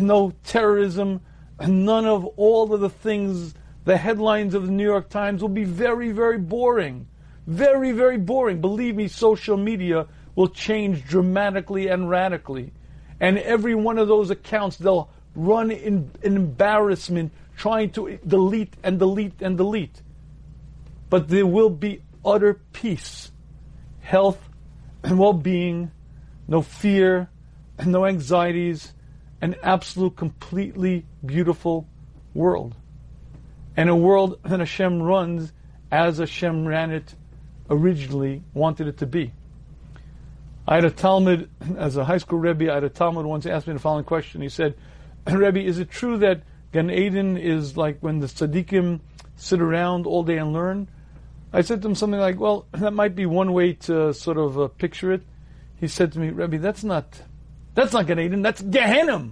[0.00, 1.20] no terrorism,
[1.60, 5.64] none of all of the things, the headlines of the New York Times will be
[5.64, 7.06] very, very boring.
[7.46, 8.62] very, very boring.
[8.62, 12.72] Believe me, social media will change dramatically and radically.
[13.20, 18.98] And every one of those accounts, they'll run in, in embarrassment trying to delete and
[18.98, 20.00] delete and delete.
[21.10, 23.30] But there will be utter peace,
[24.00, 24.40] health,
[25.04, 25.90] and well being,
[26.48, 27.28] no fear,
[27.78, 28.93] and no anxieties,
[29.44, 31.86] an absolute, completely beautiful
[32.32, 32.74] world.
[33.76, 35.52] And a world that Hashem runs
[35.92, 37.14] as Hashem ran it
[37.68, 39.32] originally, wanted it to be.
[40.66, 43.66] I had a talmid, as a high school Rebbe, I had a talmid once asked
[43.66, 44.40] me the following question.
[44.40, 44.76] He said,
[45.30, 46.42] Rebbe, is it true that
[46.72, 49.00] Gan Eden is like when the tzaddikim
[49.36, 50.88] sit around all day and learn?
[51.52, 54.58] I said to him something like, well, that might be one way to sort of
[54.58, 55.22] uh, picture it.
[55.76, 57.20] He said to me, Rebbe, that's not,
[57.74, 59.30] that's not Gan Eden, that's Gehenna.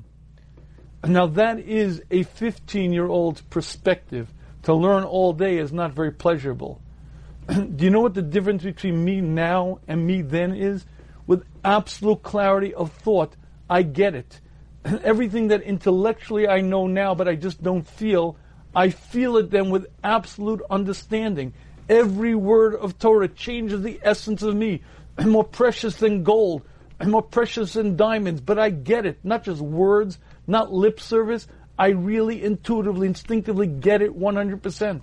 [1.05, 4.33] Now that is a 15 year old's perspective.
[4.65, 6.81] To learn all day is not very pleasurable.
[7.49, 10.85] Do you know what the difference between me now and me then is?
[11.27, 13.35] With absolute clarity of thought,
[13.69, 14.41] I get it.
[14.85, 18.37] Everything that intellectually I know now, but I just don't feel,
[18.75, 21.53] I feel it then with absolute understanding.
[21.89, 24.83] Every word of Torah changes the essence of me.
[25.25, 26.63] More precious than gold.
[27.05, 28.41] More precious than diamonds.
[28.41, 29.19] But I get it.
[29.25, 31.47] Not just words, not lip service.
[31.79, 35.03] I really intuitively, instinctively get it 100%.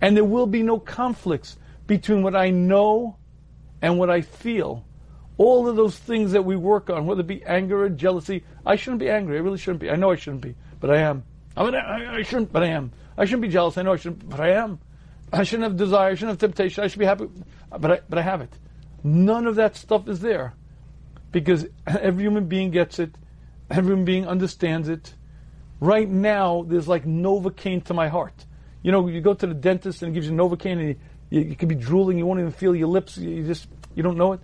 [0.00, 1.56] And there will be no conflicts
[1.86, 3.16] between what I know
[3.82, 4.84] and what I feel.
[5.36, 8.76] All of those things that we work on, whether it be anger or jealousy, I
[8.76, 9.36] shouldn't be angry.
[9.36, 9.90] I really shouldn't be.
[9.90, 11.24] I know I shouldn't be, but I am.
[11.56, 12.92] I mean, I, I shouldn't, but I am.
[13.16, 13.78] I shouldn't be jealous.
[13.78, 14.78] I know I shouldn't, but I am.
[15.32, 16.10] I shouldn't have desire.
[16.10, 16.84] I shouldn't have temptation.
[16.84, 17.28] I should be happy,
[17.70, 18.52] but I, but I have it.
[19.02, 20.54] None of that stuff is there
[21.32, 23.14] because every human being gets it.
[23.70, 25.14] Every human being understands it.
[25.80, 28.44] Right now, there's like Novocaine to my heart.
[28.82, 30.96] You know, you go to the dentist and he gives you Novocaine and
[31.30, 34.16] you, you, could be drooling, you won't even feel your lips, you just, you don't
[34.16, 34.40] know it.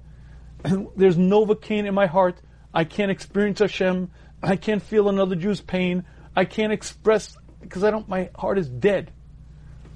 [0.96, 2.40] there's Novocaine in my heart.
[2.72, 4.10] I can't experience Hashem.
[4.42, 6.04] I can't feel another Jew's pain.
[6.34, 9.12] I can't express, because I don't, my heart is dead.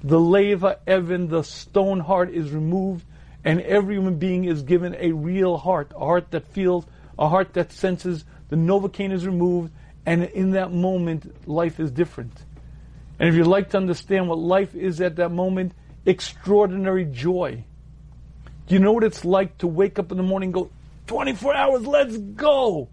[0.03, 3.05] The leva Evan, the stone heart is removed
[3.43, 6.85] and every human being is given a real heart, a heart that feels,
[7.17, 8.25] a heart that senses.
[8.49, 9.71] The Novocaine is removed,
[10.05, 12.33] and in that moment, life is different.
[13.19, 15.73] And if you'd like to understand what life is at that moment,
[16.05, 17.63] extraordinary joy.
[18.67, 20.71] Do you know what it's like to wake up in the morning go,
[21.07, 22.89] 24 hours, let's go?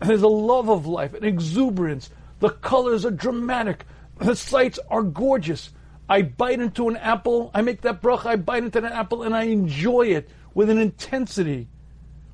[0.00, 2.10] And there's a love of life, an exuberance.
[2.40, 3.84] The colors are dramatic.
[4.18, 5.70] The sights are gorgeous.
[6.08, 9.34] I bite into an apple, I make that bracha, I bite into an apple, and
[9.34, 11.68] I enjoy it with an intensity,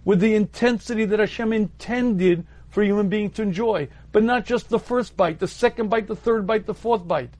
[0.04, 3.88] with the intensity that Hashem intended for a human being to enjoy.
[4.12, 7.30] But not just the first bite, the second bite, the third bite, the fourth bite.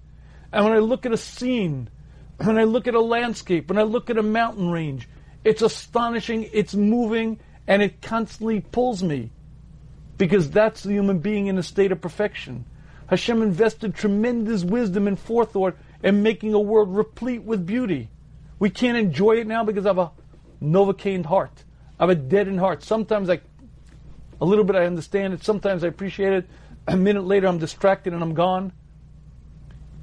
[0.53, 1.89] And when I look at a scene,
[2.39, 5.09] when I look at a landscape, when I look at a mountain range,
[5.45, 9.31] it's astonishing, it's moving, and it constantly pulls me.
[10.19, 12.65] Because that's the human being in a state of perfection.
[13.07, 18.11] Hashem invested tremendous wisdom and forethought and making a world replete with beauty.
[18.59, 20.13] We can't enjoy it now because I have a
[20.63, 21.65] novocaine heart.
[21.99, 22.85] I have a deadened heart.
[22.85, 23.41] Sometimes I,
[24.41, 25.43] a little bit I understand it.
[25.43, 26.47] Sometimes I appreciate it.
[26.87, 28.71] A minute later I'm distracted and I'm gone.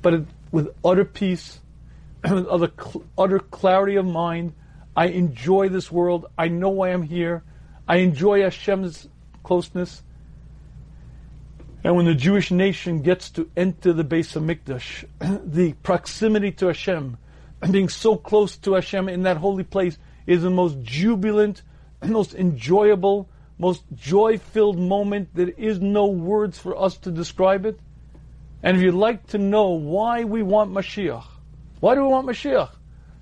[0.02, 1.60] But it, with utter peace,
[2.24, 2.72] with utter,
[3.16, 4.54] utter clarity of mind,
[4.96, 6.26] I enjoy this world.
[6.36, 7.44] I know why I'm here.
[7.88, 9.08] I enjoy Hashem's
[9.44, 10.02] closeness.
[11.84, 15.06] And when the Jewish nation gets to enter the Beis HaMikdash,
[15.44, 17.18] the proximity to Hashem,
[17.62, 21.64] and being so close to Hashem in that holy place, is the most jubilant,
[22.04, 25.30] most enjoyable, most joy-filled moment.
[25.34, 27.80] There is no words for us to describe it.
[28.62, 31.26] And if you'd like to know why we want Mashiach,
[31.80, 32.70] why do we want Mashiach?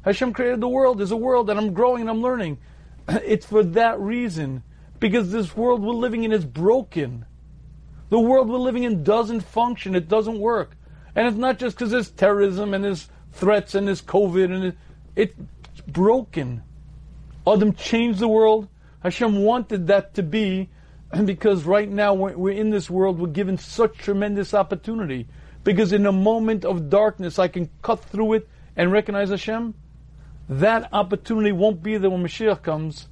[0.02, 1.00] Hashem created the world.
[1.00, 2.58] There's a world, and I'm growing and I'm learning.
[3.08, 4.64] It's for that reason,
[5.00, 7.26] because this world we're living in is broken.
[8.10, 9.96] The world we're living in doesn't function.
[9.96, 10.76] It doesn't work.
[11.16, 14.78] And it's not just because there's terrorism and there's threats and there's COVID and it,
[15.16, 15.36] it's
[15.88, 16.64] broken.
[17.48, 18.68] Adam changed the world.
[19.02, 20.70] Hashem wanted that to be,
[21.12, 25.28] and because right now we're, we're in this world, we're given such tremendous opportunity.
[25.64, 29.74] Because in a moment of darkness, I can cut through it and recognize Hashem.
[30.48, 33.08] That opportunity won't be there when Mashiach comes.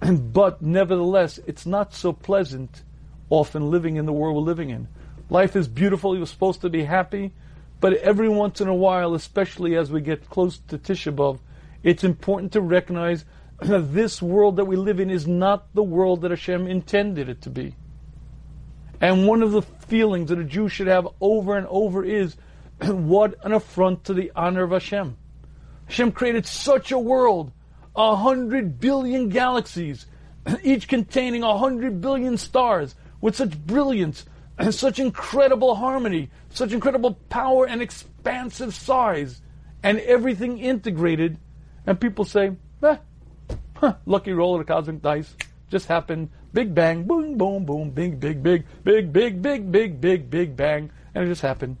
[0.00, 2.82] but nevertheless, it's not so pleasant
[3.30, 4.88] often living in the world we're living in.
[5.30, 7.32] Life is beautiful, you're supposed to be happy,
[7.80, 11.38] but every once in a while, especially as we get close to Tisha B'Av,
[11.82, 13.24] it's important to recognize
[13.60, 17.42] that this world that we live in is not the world that Hashem intended it
[17.42, 17.74] to be.
[19.00, 22.36] And one of the feelings that a Jew should have over and over is
[22.80, 25.16] what an affront to the honor of Hashem.
[25.86, 27.52] Hashem created such a world,
[27.94, 30.06] a hundred billion galaxies,
[30.62, 32.94] each containing a hundred billion stars,
[33.24, 34.26] with such brilliance
[34.58, 39.40] and such incredible harmony, such incredible power and expansive size,
[39.82, 41.38] and everything integrated.
[41.86, 42.52] And people say,
[42.82, 42.96] eh,
[43.76, 45.34] huh, lucky roll of the cosmic dice.
[45.70, 46.28] Just happened.
[46.52, 50.90] Big bang, boom, boom, boom, big, big, big, big, big, big, big, big, big bang.
[51.14, 51.78] And it just happened.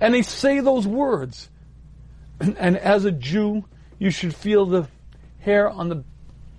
[0.00, 1.50] And they say those words.
[2.38, 3.64] And, and as a Jew,
[3.98, 4.86] you should feel the
[5.40, 6.04] hair on the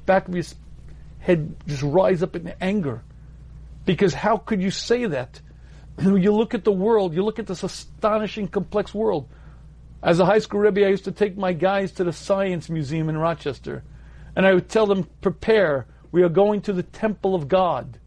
[0.05, 0.43] back of your
[1.19, 3.01] head just rise up in anger.
[3.86, 5.41] Because how could you say that?
[6.01, 9.29] You look at the world, you look at this astonishing, complex world.
[10.03, 13.07] As a high school rebbe, I used to take my guys to the Science Museum
[13.09, 13.83] in Rochester.
[14.36, 17.97] And I would tell them, prepare, we are going to the temple of God.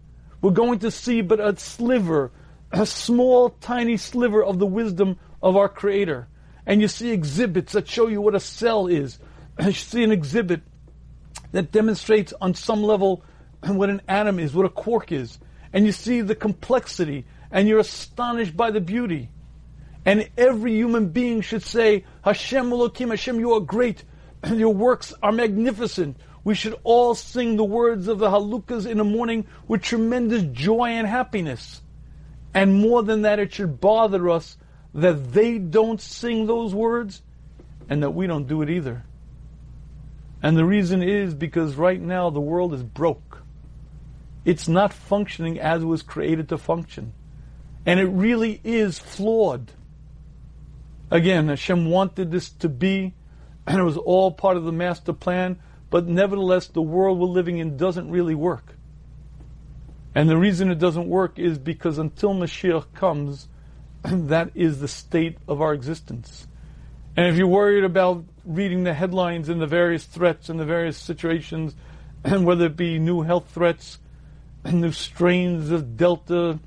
[0.41, 2.31] We're going to see but a sliver,
[2.71, 6.29] a small, tiny sliver of the wisdom of our Creator.
[6.67, 9.19] And you see exhibits that show you what a cell is.
[9.61, 10.63] You see an exhibit
[11.51, 13.25] that demonstrates on some level
[13.67, 15.39] what an atom is, what a quark is.
[15.73, 19.31] And you see the complexity and you're astonished by the beauty.
[20.05, 24.05] And every human being should say, Hashem Elohim, Hashem, you are great.
[24.43, 26.17] And your works are magnificent.
[26.45, 30.91] We should all sing the words of the Halukas in the morning with tremendous joy
[30.91, 31.83] and happiness.
[32.55, 34.57] And more than that, it should bother us
[34.95, 37.23] that they don't sing those words
[37.89, 39.05] and that we don't do it either.
[40.43, 43.43] And the reason is because right now the world is broke.
[44.49, 47.13] It's not functioning as it was created to function.
[47.85, 49.73] And it really is flawed.
[51.11, 53.13] Again, Hashem wanted this to be,
[53.67, 55.59] and it was all part of the master plan,
[55.91, 58.75] but nevertheless, the world we're living in doesn't really work.
[60.15, 63.49] And the reason it doesn't work is because until Mashiach comes,
[64.03, 66.47] that is the state of our existence.
[67.19, 70.97] And if you're worried about reading the headlines and the various threats and the various
[70.97, 71.77] situations,
[72.25, 73.99] and whether it be new health threats,
[74.73, 76.59] new strains of Delta,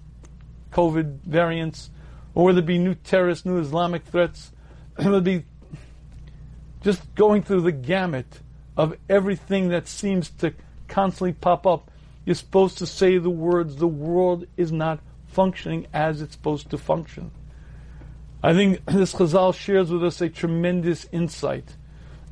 [0.71, 1.89] COVID variants,
[2.33, 4.51] or whether it be new terrorist, new Islamic threats,
[4.95, 5.45] whether it be
[6.81, 8.39] just going through the gamut
[8.75, 10.53] of everything that seems to
[10.87, 11.91] constantly pop up,
[12.25, 16.77] you're supposed to say the words, the world is not functioning as it's supposed to
[16.77, 17.31] function.
[18.43, 21.75] I think this Chazal shares with us a tremendous insight.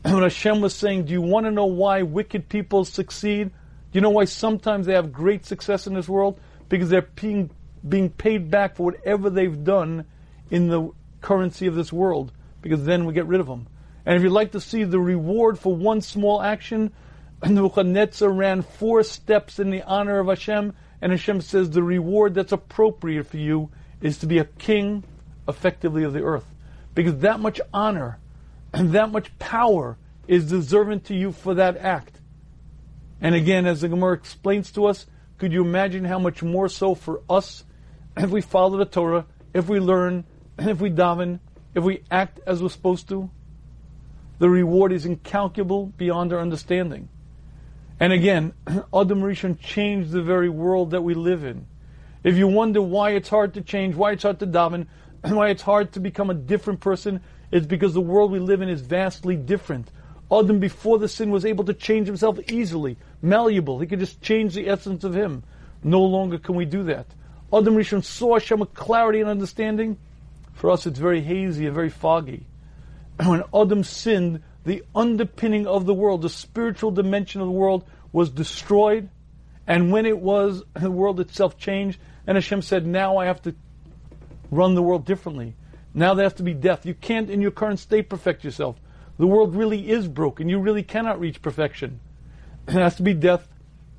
[0.02, 3.52] When Hashem was saying, Do you want to know why wicked people succeed?
[3.92, 6.40] You know why sometimes they have great success in this world?
[6.68, 7.50] Because they're being
[7.88, 10.06] being paid back for whatever they've done
[10.52, 12.32] in the currency of this world,
[12.62, 13.68] because then we get rid of them.
[14.06, 16.92] And if you'd like to see the reward for one small action,
[17.44, 22.52] Nebuchadnezzar ran four steps in the honor of Hashem, and Hashem says the reward that's
[22.52, 23.70] appropriate for you
[24.02, 25.04] is to be a king,
[25.48, 26.46] effectively, of the earth.
[26.96, 28.20] Because that much honor
[28.74, 32.19] and that much power is deserving to you for that act.
[33.22, 35.06] And again, as the Gemara explains to us,
[35.38, 37.64] could you imagine how much more so for us
[38.18, 40.26] if we follow the Torah, if we learn,
[40.60, 41.40] if we daven,
[41.74, 43.30] if we act as we're supposed to,
[44.40, 47.10] the reward is incalculable beyond our understanding.
[48.00, 51.68] And again, Adam Rishon changed the very world that we live in.
[52.24, 54.88] If you wonder why it's hard to change, why it's hard to daven,
[55.24, 58.62] and why it's hard to become a different person, it's because the world we live
[58.62, 59.92] in is vastly different.
[60.32, 63.80] Adam before the sin was able to change himself easily, malleable.
[63.80, 65.44] He could just change the essence of him.
[65.84, 67.08] No longer can we do that.
[67.52, 69.98] Adam Rishon saw Hashem with clarity and understanding.
[70.54, 72.46] For us, it's very hazy and very foggy.
[73.18, 77.86] And When Adam sinned, the underpinning of the world, the spiritual dimension of the world,
[78.12, 79.10] was destroyed.
[79.66, 82.00] And when it was, the world itself changed.
[82.28, 83.56] And Hashem said, Now I have to
[84.52, 85.56] run the world differently.
[85.94, 86.86] Now there has to be death.
[86.86, 88.76] You can't, in your current state, perfect yourself.
[89.18, 90.48] The world really is broken.
[90.48, 92.00] You really cannot reach perfection.
[92.70, 93.48] It has to be death.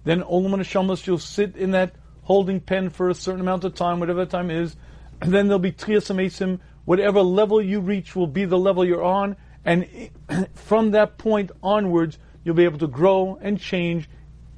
[0.04, 3.98] Then Olam HaNeshamos, you'll sit in that holding pen for a certain amount of time,
[3.98, 4.76] whatever the time is.
[5.20, 6.60] And then there'll be Tchias Amesim.
[6.84, 9.36] Whatever level you reach will be the level you're on.
[9.64, 10.10] And
[10.54, 14.08] from that point onwards, you'll be able to grow and change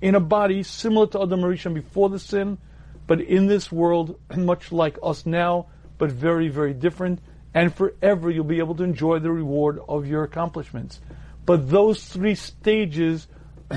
[0.03, 2.59] in a body similar to Adam Rishon before the sin,
[3.07, 7.21] but in this world, much like us now, but very, very different.
[7.55, 11.01] And forever you'll be able to enjoy the reward of your accomplishments.
[11.47, 13.27] But those three stages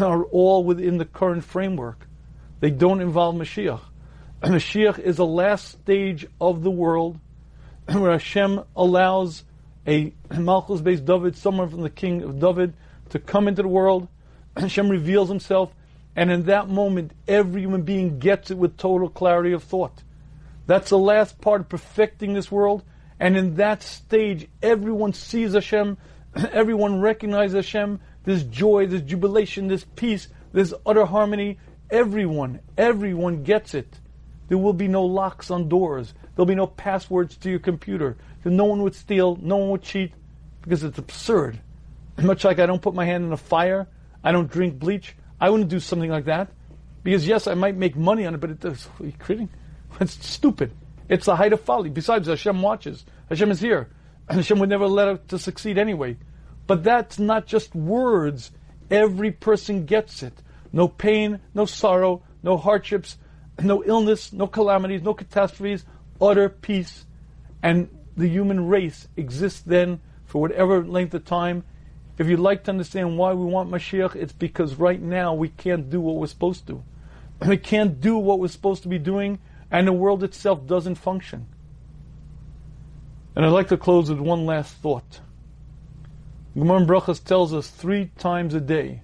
[0.02, 2.08] are all within the current framework.
[2.60, 3.82] They don't involve Mashiach.
[4.44, 7.20] Mashiach is the last stage of the world
[7.92, 9.44] where Hashem allows
[9.88, 12.74] a Malchus Beis David, someone from the king of David,
[13.10, 14.08] to come into the world.
[14.58, 15.74] Hashem reveals himself,
[16.16, 20.04] and in that moment, every human being gets it with total clarity of thought.
[20.66, 22.84] That's the last part of perfecting this world,
[23.20, 25.98] and in that stage, everyone sees Hashem
[26.36, 28.00] Everyone recognizes Hashem.
[28.26, 31.60] This joy, this jubilation, this peace, this utter harmony.
[31.90, 34.00] Everyone, everyone gets it.
[34.48, 36.14] There will be no locks on doors.
[36.36, 38.18] There'll be no passwords to your computer.
[38.44, 39.38] No one would steal.
[39.42, 40.14] No one would cheat
[40.62, 41.60] because it's absurd.
[42.18, 43.88] Much like I don't put my hand in a fire.
[44.24, 45.16] I don't drink bleach.
[45.40, 46.50] I wouldn't do something like that.
[47.04, 48.88] Because yes, I might make money on it, but it does.
[49.00, 49.50] Are you kidding?
[50.02, 50.72] It's stupid.
[51.08, 51.90] It's the height of folly.
[51.90, 53.06] Besides, Hashem watches.
[53.30, 53.90] Hashem is here.
[54.28, 56.18] And Hashem would never let it to succeed anyway.
[56.68, 58.52] But that's not just words.
[58.90, 60.42] Every person gets it.
[60.72, 63.18] No pain, no sorrow, no hardships,
[63.62, 65.86] no illness, no calamities, no catastrophes,
[66.20, 67.06] utter peace.
[67.64, 71.64] And the human race exists then for whatever length of time.
[72.18, 75.90] If you'd like to understand why we want Mashiach, it's because right now we can't
[75.90, 76.84] do what we're supposed to.
[77.46, 79.40] We can't do what we're supposed to be doing,
[79.70, 81.48] and the world itself doesn't function.
[83.36, 85.20] And I'd like to close with one last thought.
[86.58, 89.02] Gemara Brachas tells us three times a day,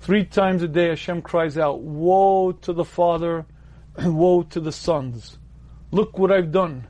[0.00, 3.46] three times a day Hashem cries out, Woe to the father,
[4.04, 5.38] woe to the sons.
[5.90, 6.88] Look what I've done.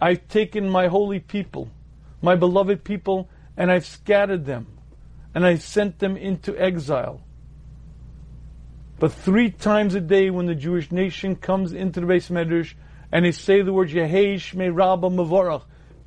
[0.00, 1.70] I've taken my holy people,
[2.22, 4.78] my beloved people, and I've scattered them,
[5.34, 7.20] and I've sent them into exile.
[9.00, 12.74] But three times a day when the Jewish nation comes into the Beis Medrash
[13.10, 15.64] and they say the words Yehei Shmei Rabba Mavorach,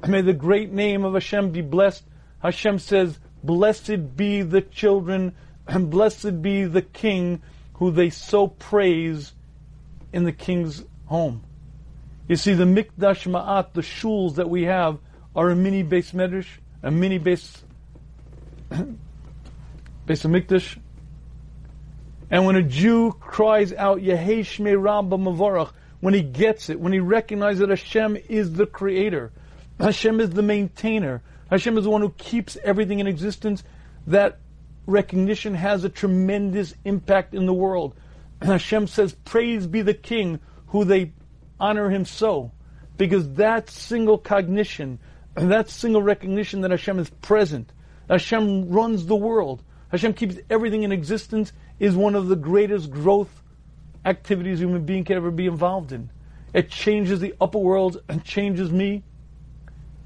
[0.07, 2.03] may the great name of Hashem be blessed.
[2.43, 5.33] Hashem says, blessed be the children
[5.67, 7.41] and blessed be the king
[7.75, 9.33] who they so praise
[10.11, 11.43] in the king's home.
[12.27, 14.99] You see, the Mikdash Ma'at, the shuls that we have,
[15.35, 16.47] are a mini Beis Medrash,
[16.81, 17.63] a mini base,
[18.69, 18.95] Beis
[20.07, 20.77] HaMikdash,
[22.29, 26.91] and when a Jew cries out, Yehei Shmei Rabba Mavarach, when he gets it, when
[26.91, 29.31] he recognizes that Hashem is the creator,
[29.79, 33.63] Hashem is the maintainer, Hashem is the one who keeps everything in existence,
[34.07, 34.39] that
[34.85, 37.95] recognition has a tremendous impact in the world.
[38.41, 41.13] Hashem says, Praise be the King, who they
[41.59, 42.51] honor him so.
[42.97, 44.99] Because that single cognition,
[45.35, 47.71] that single recognition that Hashem is present,
[48.09, 53.41] Hashem runs the world, Hashem keeps everything in existence, is one of the greatest growth
[54.05, 56.09] activities a human being can ever be involved in.
[56.53, 59.03] It changes the upper world and changes me.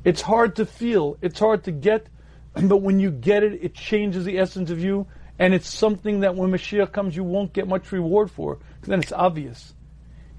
[0.08, 2.08] It's hard to feel, it's hard to get,
[2.54, 5.06] but when you get it, it changes the essence of you,
[5.38, 9.02] and it's something that when Mashiach comes, you won't get much reward for, because then
[9.02, 9.74] it's obvious.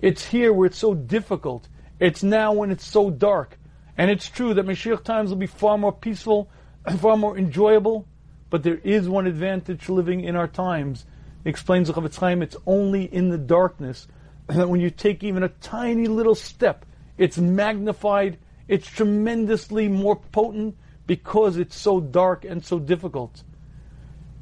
[0.00, 1.68] It's here where it's so difficult.
[2.00, 3.58] It's now when it's so dark.
[3.98, 6.48] And it's true that Mashiach times will be far more peaceful,
[6.86, 8.08] and far more enjoyable,
[8.48, 11.04] but there is one advantage living in our times,
[11.44, 14.08] explains the Chofetz Chaim, it's only in the darkness
[14.46, 16.86] that when you take even a tiny little step,
[17.18, 18.38] it's magnified,
[18.68, 23.42] it's tremendously more potent because it's so dark and so difficult.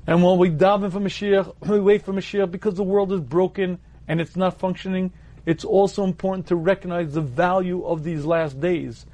[0.06, 3.78] And while we daven for Mashiach, we wait for Mashiach because the world is broken
[4.08, 5.12] and it's not functioning,
[5.46, 9.06] it's also important to recognize the value of these last days.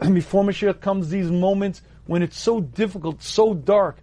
[0.00, 3.98] And before Mashiach comes, these moments when it's so difficult, so dark,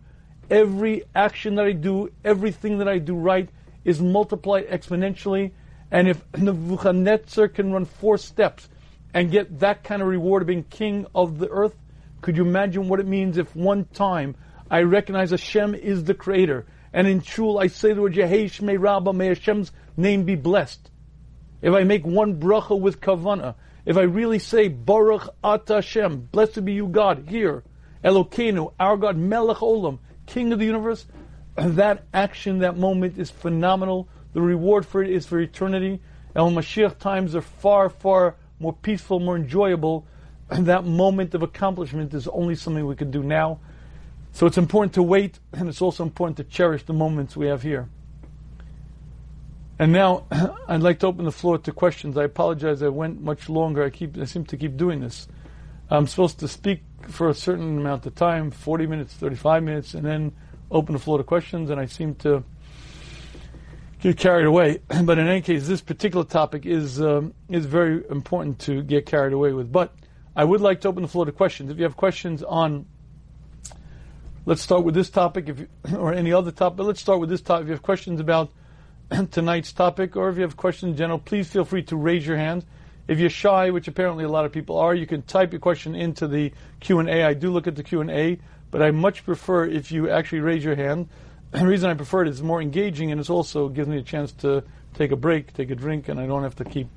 [0.50, 3.50] every action that I do, everything that I do right
[3.84, 5.52] is multiplied exponentially.
[5.92, 8.68] And if Nebuchadnezzar can run four steps
[9.16, 11.74] and get that kind of reward of being king of the earth,
[12.22, 14.36] could you imagine what it means if one time
[14.70, 18.78] I recognize Hashem is the creator, and in Shul I say the word Yehei Shmei
[18.78, 20.92] Rabba, may Hashem's name be blessed.
[21.62, 23.56] If I make one bracha with kavana,
[23.86, 27.64] if I really say Baruch Ata Hashem, blessed be you God, here,
[28.04, 31.06] Elokeinu, our God, Melech Olam, King of the universe,
[31.56, 34.10] that action, that moment is phenomenal.
[34.34, 36.02] The reward for it is for eternity.
[36.34, 40.06] And when Mashiach times are far, far more peaceful, more enjoyable,
[40.50, 43.60] And that moment of accomplishment is only something we can do now.
[44.32, 47.64] So it's important to wait, and it's also important to cherish the moments we have
[47.64, 47.90] here.
[49.80, 50.26] And now,
[50.68, 52.18] I'd like to open the floor to questions.
[52.18, 53.84] I apologize, I went much longer.
[53.84, 55.28] I keep, I seem to keep doing this.
[55.90, 60.06] I'm supposed to speak for a certain amount of time 40 minutes, 35 minutes, and
[60.06, 60.34] then
[60.70, 62.44] open the floor to questions, and I seem to
[64.00, 64.80] get carried away.
[65.04, 69.34] But in any case, this particular topic is, um, is very important to get carried
[69.34, 69.72] away with.
[69.72, 69.94] But
[70.36, 71.72] I would like to open the floor to questions.
[71.72, 72.86] If you have questions on,
[74.46, 75.68] let's start with this topic, if you,
[75.98, 77.64] or any other topic, but let's start with this topic.
[77.64, 78.52] If you have questions about
[79.32, 82.38] tonight's topic, or if you have questions in general, please feel free to raise your
[82.38, 82.66] hand.
[83.08, 85.94] If you're shy, which apparently a lot of people are, you can type your question
[85.94, 87.24] into the Q&A.
[87.24, 88.40] I do look at the Q&A,
[88.72, 91.08] but I much prefer if you actually raise your hand.
[91.56, 94.32] The reason I prefer it is more engaging and it also gives me a chance
[94.34, 96.88] to take a break, take a drink, and I don't have to keep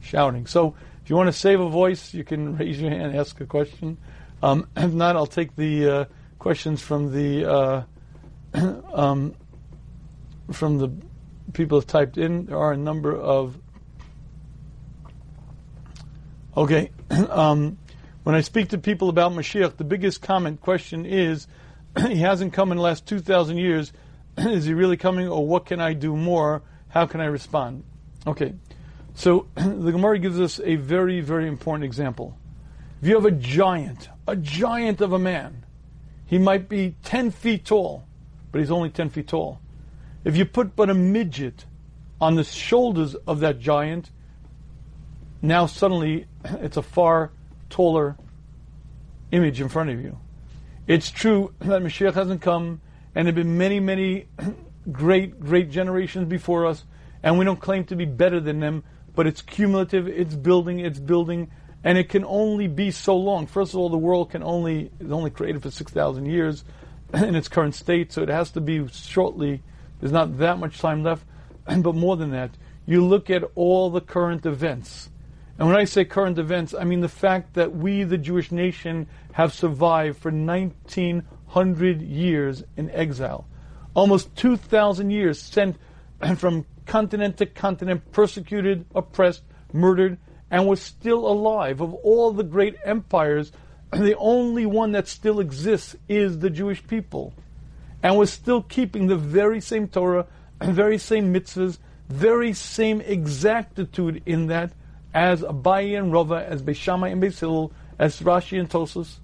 [0.00, 0.46] shouting.
[0.46, 3.46] So if you want to save a voice, you can raise your hand, ask a
[3.46, 3.98] question.
[4.42, 6.04] Um, if not, I'll take the uh,
[6.38, 7.82] questions from the uh,
[8.92, 9.34] um,
[10.52, 10.90] from the
[11.52, 12.46] people have typed in.
[12.46, 13.58] There are a number of
[16.56, 16.90] okay.
[17.10, 17.78] um,
[18.22, 21.46] when I speak to people about Mashiach, the biggest comment question is,
[22.08, 23.92] he hasn't come in the last two thousand years.
[24.38, 26.62] is he really coming, or what can I do more?
[26.88, 27.84] How can I respond?
[28.26, 28.54] Okay,
[29.14, 32.36] so the Gemara gives us a very, very important example.
[33.00, 35.64] If you have a giant, a giant of a man,
[36.26, 38.04] he might be 10 feet tall,
[38.50, 39.60] but he's only 10 feet tall.
[40.24, 41.64] If you put but a midget
[42.20, 44.10] on the shoulders of that giant,
[45.40, 47.30] now suddenly it's a far
[47.70, 48.16] taller
[49.30, 50.18] image in front of you.
[50.86, 52.80] It's true that Mashiach hasn't come,
[53.16, 54.28] and there have been many, many
[54.92, 56.84] great, great generations before us,
[57.22, 61.00] and we don't claim to be better than them, but it's cumulative, it's building, it's
[61.00, 61.50] building,
[61.82, 63.46] and it can only be so long.
[63.46, 66.62] First of all, the world can only is only created for six thousand years
[67.14, 69.62] in its current state, so it has to be shortly.
[69.98, 71.24] There's not that much time left,
[71.64, 72.50] but more than that,
[72.84, 75.08] you look at all the current events.
[75.58, 79.06] And when I say current events, I mean the fact that we, the Jewish nation,
[79.32, 81.35] have survived for 1900
[82.02, 83.46] years in exile.
[83.94, 85.76] Almost 2,000 years sent
[86.36, 89.42] from continent to continent, persecuted, oppressed,
[89.72, 90.18] murdered,
[90.50, 91.80] and was still alive.
[91.80, 93.52] Of all the great empires,
[93.90, 97.32] the only one that still exists is the Jewish people.
[98.02, 100.26] And was still keeping the very same Torah,
[100.62, 101.78] very same mitzvahs,
[102.08, 104.72] very same exactitude in that
[105.12, 109.16] as Abaye and Rava, as Beis Shammai and Beis as Rashi and Tosafos.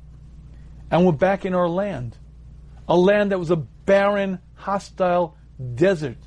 [0.90, 2.16] And we're back in our land.
[2.88, 5.36] A land that was a barren, hostile
[5.74, 6.18] desert.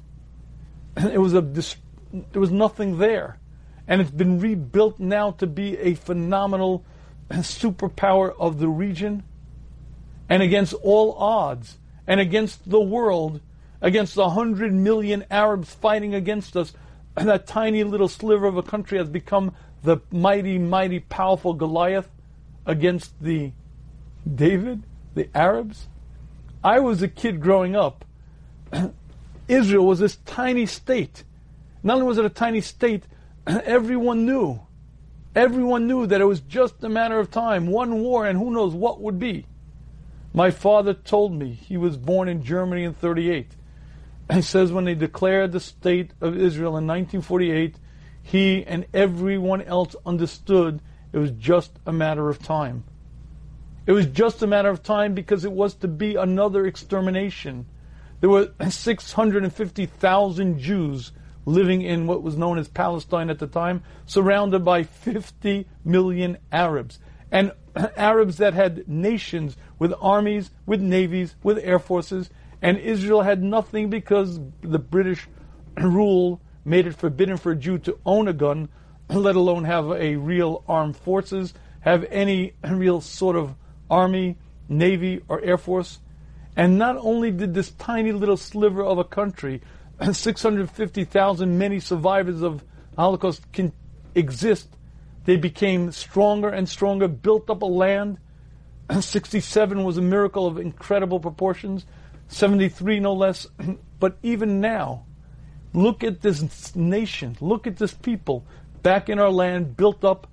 [0.97, 3.39] It was a, there was nothing there
[3.87, 6.83] and it's been rebuilt now to be a phenomenal
[7.29, 9.23] superpower of the region.
[10.27, 11.77] And against all odds,
[12.07, 13.41] and against the world,
[13.81, 16.73] against the hundred million Arabs fighting against us,
[17.15, 19.53] that tiny little sliver of a country has become
[19.83, 22.09] the mighty, mighty, powerful Goliath
[22.65, 23.51] against the
[24.33, 24.83] David,
[25.13, 25.87] the Arabs.
[26.65, 28.03] I was a kid growing up.
[29.47, 31.23] Israel was this tiny state.
[31.83, 33.03] Not only was it a tiny state,
[33.47, 34.61] everyone knew.
[35.35, 38.73] Everyone knew that it was just a matter of time, one war, and who knows
[38.73, 39.45] what would be.
[40.33, 43.51] My father told me he was born in Germany in 38.
[44.33, 47.75] He says when they declared the state of Israel in 1948,
[48.23, 50.81] he and everyone else understood
[51.13, 52.85] it was just a matter of time.
[53.85, 57.67] It was just a matter of time because it was to be another extermination.
[58.19, 61.11] There were 650,000 Jews
[61.45, 66.97] living in what was known as Palestine at the time, surrounded by 50 million Arabs.
[67.31, 67.51] And
[67.95, 72.31] Arabs that had nations with armies, with navies, with air forces,
[72.63, 75.27] and Israel had nothing because the British
[75.77, 78.69] rule made it forbidden for a Jew to own a gun,
[79.09, 83.55] let alone have a real armed forces, have any real sort of
[83.89, 84.37] army,
[84.69, 85.99] navy, or air force.
[86.55, 89.61] And not only did this tiny little sliver of a country
[90.11, 92.63] 650,000 many survivors of
[92.97, 93.71] Holocaust can
[94.13, 94.69] exist.
[95.25, 98.17] They became stronger and stronger, built up a land.
[98.99, 101.85] 67 was a miracle of incredible proportions,
[102.27, 103.47] 73 no less.
[103.99, 105.05] but even now,
[105.73, 108.45] look at this nation, look at this people
[108.83, 110.27] back in our land, built up,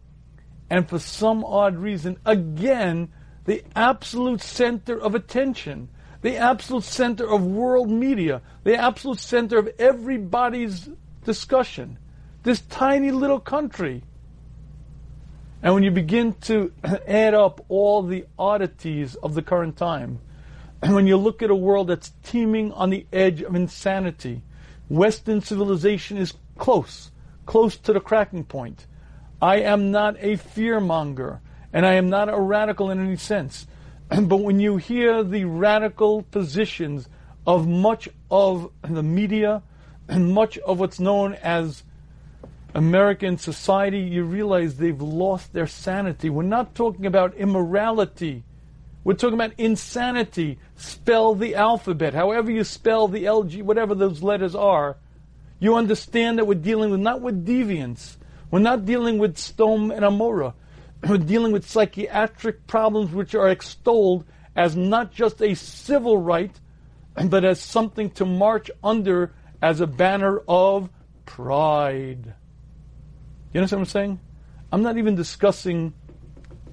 [0.69, 3.13] and for some odd reason, again,
[3.45, 5.89] the absolute center of attention
[6.23, 10.89] the absolute center of world media, the absolute center of everybody's
[11.25, 11.99] discussion.
[12.45, 14.03] This tiny little country.
[15.63, 16.73] And when you begin to
[17.07, 20.21] add up all the oddities of the current time,
[20.81, 24.43] and when you look at a world that's teeming on the edge of insanity,
[24.89, 27.11] Western civilization is close,
[27.47, 28.87] close to the cracking point.
[29.41, 31.41] I am not a fearmonger,
[31.73, 33.67] and I am not a radical in any sense.
[34.09, 37.09] but when you hear the radical positions
[37.47, 39.63] of much of the media
[40.09, 41.83] and much of what's known as
[42.75, 46.31] American society, you realize they've lost their sanity.
[46.31, 48.45] We're not talking about immorality.
[49.05, 50.59] We're talking about insanity.
[50.77, 52.15] Spell the alphabet.
[52.15, 54.97] However you spell the LG, whatever those letters are,
[55.59, 58.17] you understand that we're dealing with not with deviance.
[58.51, 60.55] We're not dealing with Sodom and Amorah.
[61.03, 64.25] Dealing with psychiatric problems which are extolled
[64.55, 66.59] as not just a civil right,
[67.27, 70.91] but as something to march under as a banner of
[71.27, 72.35] pride.
[73.53, 74.21] You understand what I'm saying?
[74.71, 75.93] I'm not even discussing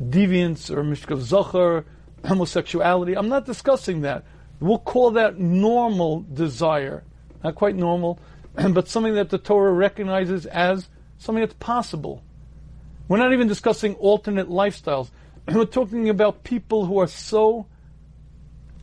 [0.01, 1.85] deviance or mishkav zachar,
[2.25, 3.17] homosexuality.
[3.17, 4.25] I'm not discussing that.
[4.59, 7.03] We'll call that normal desire.
[7.43, 8.19] Not quite normal,
[8.53, 12.23] but something that the Torah recognizes as something that's possible.
[13.09, 15.09] We're not even discussing alternate lifestyles.
[15.51, 17.65] We're talking about people who are so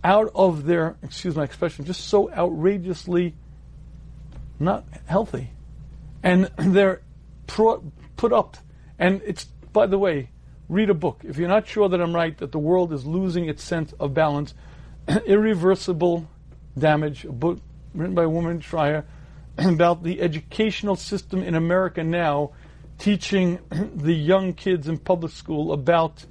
[0.05, 3.35] out of their, excuse my expression, just so outrageously
[4.59, 5.51] not healthy.
[6.23, 7.03] And they're
[7.47, 8.57] put up.
[8.99, 10.31] And it's, by the way,
[10.69, 11.21] read a book.
[11.23, 14.13] If you're not sure that I'm right, that the world is losing its sense of
[14.13, 14.55] balance,
[15.27, 16.29] irreversible
[16.77, 17.61] damage, a book
[17.95, 19.05] written by a woman, Shrier,
[19.57, 22.51] about the educational system in America now,
[22.99, 23.59] teaching
[23.95, 26.25] the young kids in public school about,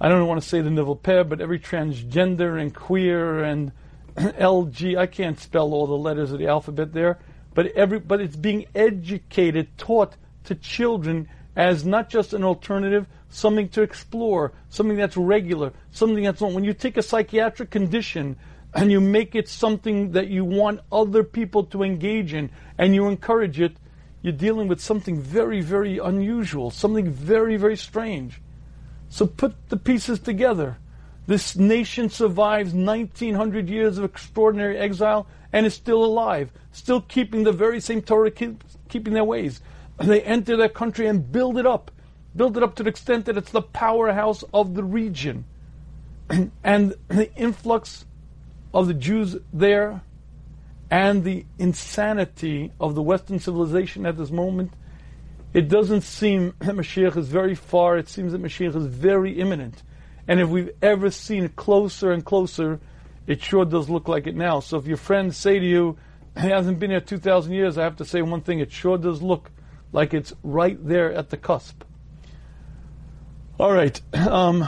[0.00, 3.72] I don't want to say the nivel peh, but every transgender and queer and
[4.16, 7.18] LG, I can't spell all the letters of the alphabet there,
[7.54, 13.68] but every, but it's being educated, taught to children as not just an alternative, something
[13.70, 18.36] to explore, something that's regular, something that's when you take a psychiatric condition
[18.74, 23.08] and you make it something that you want other people to engage in and you
[23.08, 23.76] encourage it,
[24.26, 28.40] you're dealing with something very, very unusual, something very, very strange.
[29.08, 30.78] So put the pieces together.
[31.28, 37.52] This nation survives 1900 years of extraordinary exile and is still alive, still keeping the
[37.52, 39.60] very same Torah, keep, keeping their ways.
[40.00, 41.92] And they enter their country and build it up,
[42.34, 45.44] build it up to the extent that it's the powerhouse of the region.
[46.64, 48.06] and the influx
[48.74, 50.02] of the Jews there
[50.90, 54.72] and the insanity of the Western civilization at this moment,
[55.52, 57.96] it doesn't seem that Mashiach is very far.
[57.98, 59.82] It seems that Mashiach is very imminent.
[60.28, 62.80] And if we've ever seen it closer and closer,
[63.26, 64.60] it sure does look like it now.
[64.60, 65.96] So if your friends say to you,
[66.38, 69.22] he hasn't been here 2,000 years, I have to say one thing, it sure does
[69.22, 69.50] look
[69.92, 71.82] like it's right there at the cusp.
[73.58, 74.00] All right.
[74.26, 74.66] Um,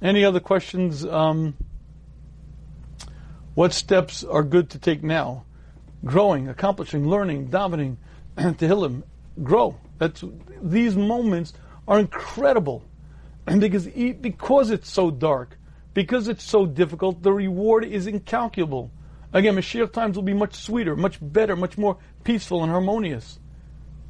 [0.00, 1.04] any other questions?
[1.04, 1.54] Um,
[3.54, 5.44] what steps are good to take now?
[6.04, 7.96] Growing, accomplishing, learning, davening,
[8.36, 9.02] tehillim.
[9.42, 9.78] Grow.
[9.98, 10.24] That's
[10.60, 11.54] these moments
[11.86, 12.84] are incredible,
[13.46, 15.56] and because because it's so dark,
[15.94, 18.90] because it's so difficult, the reward is incalculable.
[19.32, 23.38] Again, Mashiach times will be much sweeter, much better, much more peaceful and harmonious,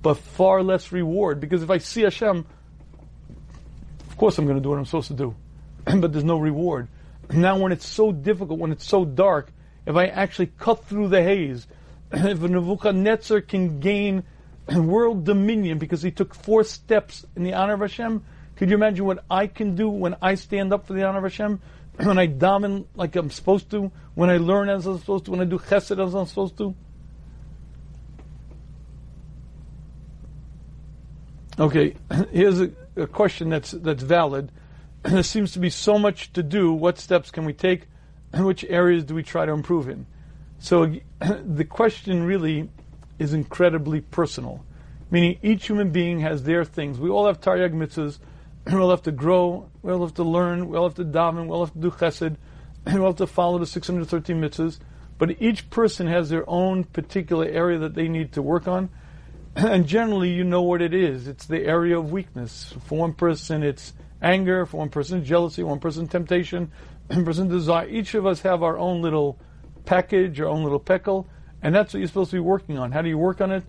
[0.00, 1.40] but far less reward.
[1.40, 2.44] Because if I see Hashem,
[4.08, 5.36] of course I'm going to do what I'm supposed to do,
[5.84, 6.88] but there's no reward.
[7.30, 9.52] Now, when it's so difficult, when it's so dark,
[9.86, 11.66] if I actually cut through the haze,
[12.12, 14.24] if Nebuchadnezzar can gain
[14.74, 18.24] world dominion because he took four steps in the honor of Hashem,
[18.56, 21.24] could you imagine what I can do when I stand up for the honor of
[21.24, 21.60] Hashem?
[21.96, 23.92] When I dominate like I'm supposed to?
[24.14, 25.30] When I learn as I'm supposed to?
[25.30, 26.74] When I do chesed as I'm supposed to?
[31.58, 31.94] Okay,
[32.30, 34.50] here's a, a question that's that's valid.
[35.02, 36.72] there seems to be so much to do.
[36.72, 37.88] What steps can we take?
[38.32, 40.06] And which areas do we try to improve in?
[40.58, 40.94] So
[41.44, 42.68] the question really
[43.18, 44.64] is incredibly personal,
[45.10, 46.98] meaning each human being has their things.
[46.98, 48.18] We all have taryag mitzvahs.
[48.64, 49.68] We all have to grow.
[49.82, 50.68] We all have to learn.
[50.68, 51.46] We all have to daven.
[51.46, 52.36] We all have to do chesed.
[52.86, 54.78] And We all have to follow the 613 mitzvahs.
[55.18, 58.88] But each person has their own particular area that they need to work on.
[59.54, 61.28] And generally, you know what it is.
[61.28, 62.74] It's the area of weakness.
[62.86, 63.92] For one person, it's
[64.22, 66.72] anger, for one person jealousy, one person temptation,
[67.08, 67.88] one person desire.
[67.88, 69.38] Each of us have our own little
[69.84, 71.26] package, your own little peckle,
[71.62, 72.92] and that's what you're supposed to be working on.
[72.92, 73.64] How do you work on it?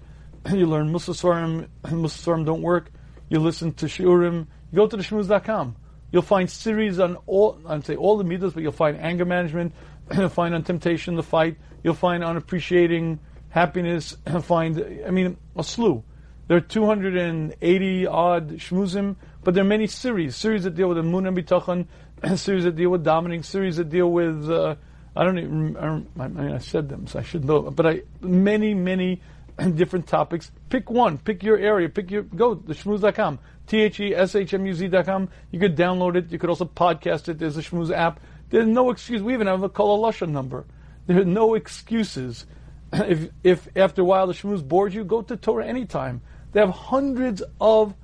[0.53, 2.91] You learn Musasarim, Musasarim don't work.
[3.29, 4.47] You listen to Shiurim.
[4.71, 5.75] You go to the shmuz.com.
[6.11, 9.73] You'll find series on all, I'd say all the midas, but you'll find anger management,
[10.17, 15.63] you'll find on temptation, the fight, you'll find on appreciating happiness, find, I mean, a
[15.63, 16.03] slew.
[16.47, 21.03] There are 280 odd shmuzim but there are many series, series that deal with the
[21.03, 24.75] Mun and series that deal with dominating, series that deal with, uh,
[25.15, 28.01] I don't even, I, I, mean, I said them, so I should know, but I,
[28.21, 29.21] many, many
[29.75, 30.51] different topics.
[30.69, 35.29] Pick one, pick your area, pick your, go, the shmuz.com, T-H-E-S-H-M-U-Z.com.
[35.51, 38.19] You could download it, you could also podcast it, there's a shmuz app.
[38.49, 40.65] There's no excuse, we even have a Kol number.
[41.05, 42.45] There are no excuses.
[42.93, 46.21] If, if after a while the shmuz bores you, go to Torah anytime.
[46.51, 47.95] They have hundreds of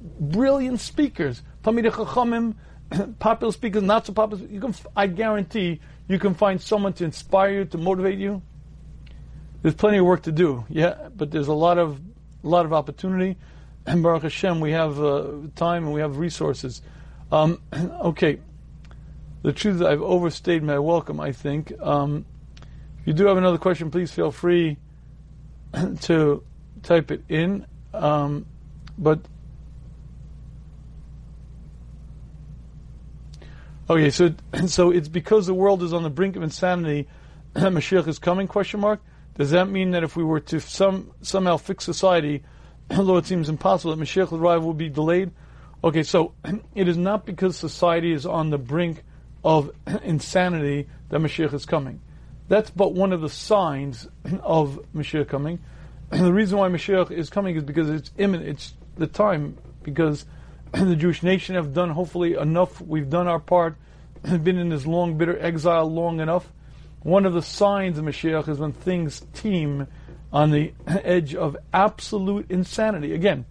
[0.00, 2.54] brilliant speakers, Talmidei Chachamim,
[3.18, 4.44] popular speakers, not so popular.
[4.46, 8.42] You can, I guarantee, you can find someone to inspire you, to motivate you.
[9.62, 12.00] There's plenty of work to do, yeah, but there's a lot of,
[12.44, 13.36] a lot of opportunity.
[13.86, 15.26] And Baruch Hashem, we have uh,
[15.56, 16.82] time and we have resources.
[17.32, 18.38] Um, okay,
[19.42, 21.20] the truth is I've overstayed my welcome.
[21.20, 21.72] I think.
[21.80, 22.26] Um,
[23.00, 24.76] if you do have another question, please feel free
[26.02, 26.42] to
[26.82, 27.66] type it in.
[27.94, 28.46] Um,
[28.98, 29.20] but
[33.88, 34.34] Okay, so
[34.66, 37.06] so it's because the world is on the brink of insanity.
[37.54, 38.48] Mashiach is coming?
[38.48, 39.00] Question mark.
[39.36, 42.42] Does that mean that if we were to some somehow fix society,
[42.90, 45.30] although it seems impossible, that Mashiach's arrival will be delayed?
[45.84, 46.34] Okay, so
[46.74, 49.04] it is not because society is on the brink
[49.44, 49.70] of
[50.02, 52.00] insanity that Mashiach is coming.
[52.48, 54.08] That's but one of the signs
[54.42, 55.60] of Mashiach coming.
[56.10, 58.48] the reason why Mashiach is coming is because it's imminent.
[58.48, 60.24] It's the time because
[60.72, 62.80] the Jewish nation have done hopefully enough.
[62.80, 63.76] We've done our part.
[64.22, 66.52] Been in this long, bitter exile long enough.
[67.02, 69.86] One of the signs of Mashiach is when things teem
[70.32, 73.14] on the edge of absolute insanity.
[73.14, 73.44] Again,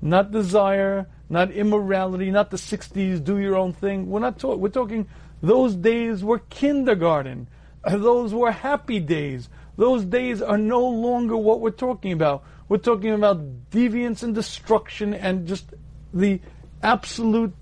[0.00, 4.10] not desire, not immorality, not the 60s, do your own thing.
[4.10, 5.08] We're not talking, we're talking
[5.42, 7.48] those days were kindergarten.
[7.88, 9.48] Those were happy days.
[9.76, 12.44] Those days are no longer what we're talking about.
[12.68, 15.72] We're talking about deviance and destruction and just
[16.12, 16.40] the
[16.82, 17.54] absolute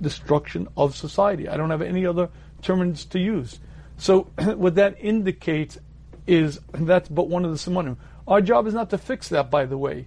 [0.00, 1.48] destruction of society.
[1.48, 2.28] I don't have any other
[2.62, 3.60] terms to use.
[3.96, 5.78] So what that indicates
[6.26, 7.96] is that's but one of the simonim.
[8.26, 10.06] Our job is not to fix that, by the way.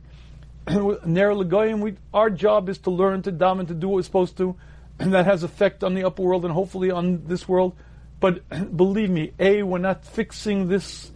[0.67, 4.55] our job is to learn to daven to do what we're supposed to,
[4.99, 7.75] and that has effect on the upper world and hopefully on this world.
[8.19, 11.11] But believe me, A, we're not fixing this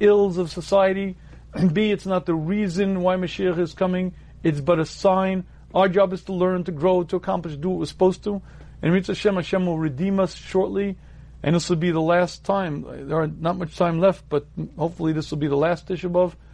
[0.00, 1.16] ills of society,
[1.54, 5.44] and B, it's not the reason why Mashiach is coming, it's but a sign.
[5.74, 8.42] Our job is to learn, to grow, to accomplish, do what we're supposed to.
[8.82, 10.98] And Mitzvah Hashem, Hashem will redeem us shortly,
[11.42, 12.84] and this will be the last time.
[13.08, 14.46] There are not much time left, but
[14.76, 16.34] hopefully this will be the last Tisha.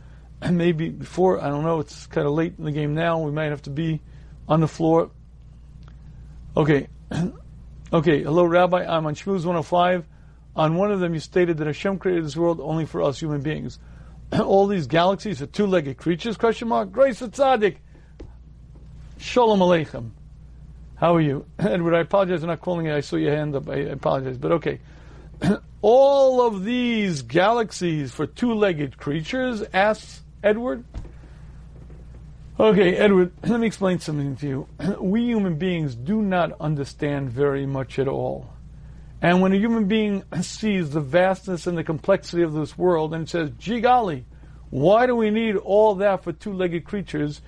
[0.41, 3.33] And maybe before, I don't know, it's kind of late in the game now, we
[3.33, 4.01] might have to be
[4.47, 5.11] on the floor.
[6.57, 6.89] Okay.
[7.91, 8.85] Okay, hello, Rabbi.
[8.85, 10.05] I'm on Shmuz 105.
[10.57, 13.41] On one of them, you stated that Hashem created this world only for us human
[13.41, 13.79] beings.
[14.39, 16.37] All these galaxies are two-legged creatures?
[16.37, 16.93] Question mark.
[16.93, 17.77] Grace tzaddik.
[19.21, 20.11] Shalom aleichem.
[20.95, 21.95] How are you, Edward?
[21.95, 22.95] I apologize for not calling you.
[22.95, 23.69] I saw your hand up.
[23.69, 24.79] I apologize, but okay.
[25.83, 29.65] All of these galaxies for two-legged creatures?
[29.73, 30.85] asks Edward.
[32.61, 34.69] Okay, Edward, let me explain something to you.
[35.01, 38.49] We human beings do not understand very much at all.
[39.21, 43.29] And when a human being sees the vastness and the complexity of this world and
[43.29, 44.27] says, gee golly,
[44.71, 47.41] why do we need all that for two legged creatures?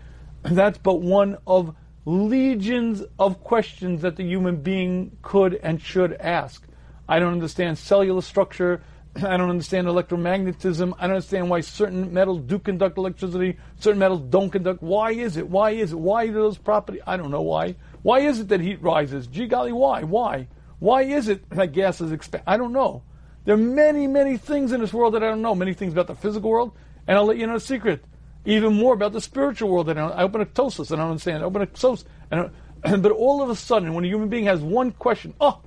[0.43, 1.75] That's but one of
[2.05, 6.67] legions of questions that the human being could and should ask.
[7.09, 8.83] I don't understand cellular structure.
[9.17, 10.95] I don't understand electromagnetism.
[10.99, 14.83] I don't understand why certain metals do conduct electricity, certain metals don't conduct.
[14.83, 15.49] Why is it?
[15.49, 15.99] Why is it?
[15.99, 17.03] Why do those properties?
[17.07, 17.75] I don't know why.
[18.03, 19.27] Why is it that heat rises?
[19.27, 20.05] Gee golly, why?
[20.05, 20.47] Why?
[20.79, 22.45] Why is it that gases expand?
[22.47, 23.03] I don't know.
[23.45, 25.55] There are many, many things in this world that I don't know.
[25.55, 26.73] Many things about the physical world,
[27.07, 28.05] and I'll let you know a secret.
[28.45, 31.43] Even more about the spiritual world that I open a Tosafos and I don't understand.
[31.43, 32.51] I open a Tosafos, and
[33.03, 35.61] but all of a sudden, when a human being has one question, oh,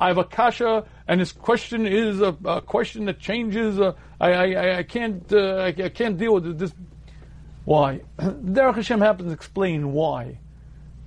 [0.00, 3.80] I have a kasha, and this question is a, a question that changes.
[3.80, 6.72] Uh, I, I, I can't uh, I, I, can't deal with this.
[7.64, 8.02] Why?
[8.18, 10.38] Derech Hashem happens to explain why.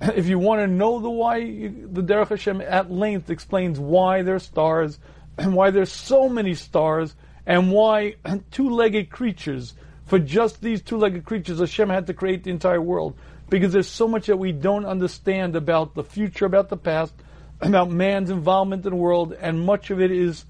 [0.02, 4.42] If you want to know the why, the Derech Hashem at length explains why there's
[4.42, 4.98] stars,
[5.38, 7.14] and why there's so many stars,
[7.46, 8.16] and why
[8.50, 9.74] two-legged creatures.
[10.06, 13.16] For just these two-legged creatures, Hashem had to create the entire world
[13.48, 17.14] because there's so much that we don't understand about the future, about the past
[17.62, 20.44] about man's involvement in the world, and much of it is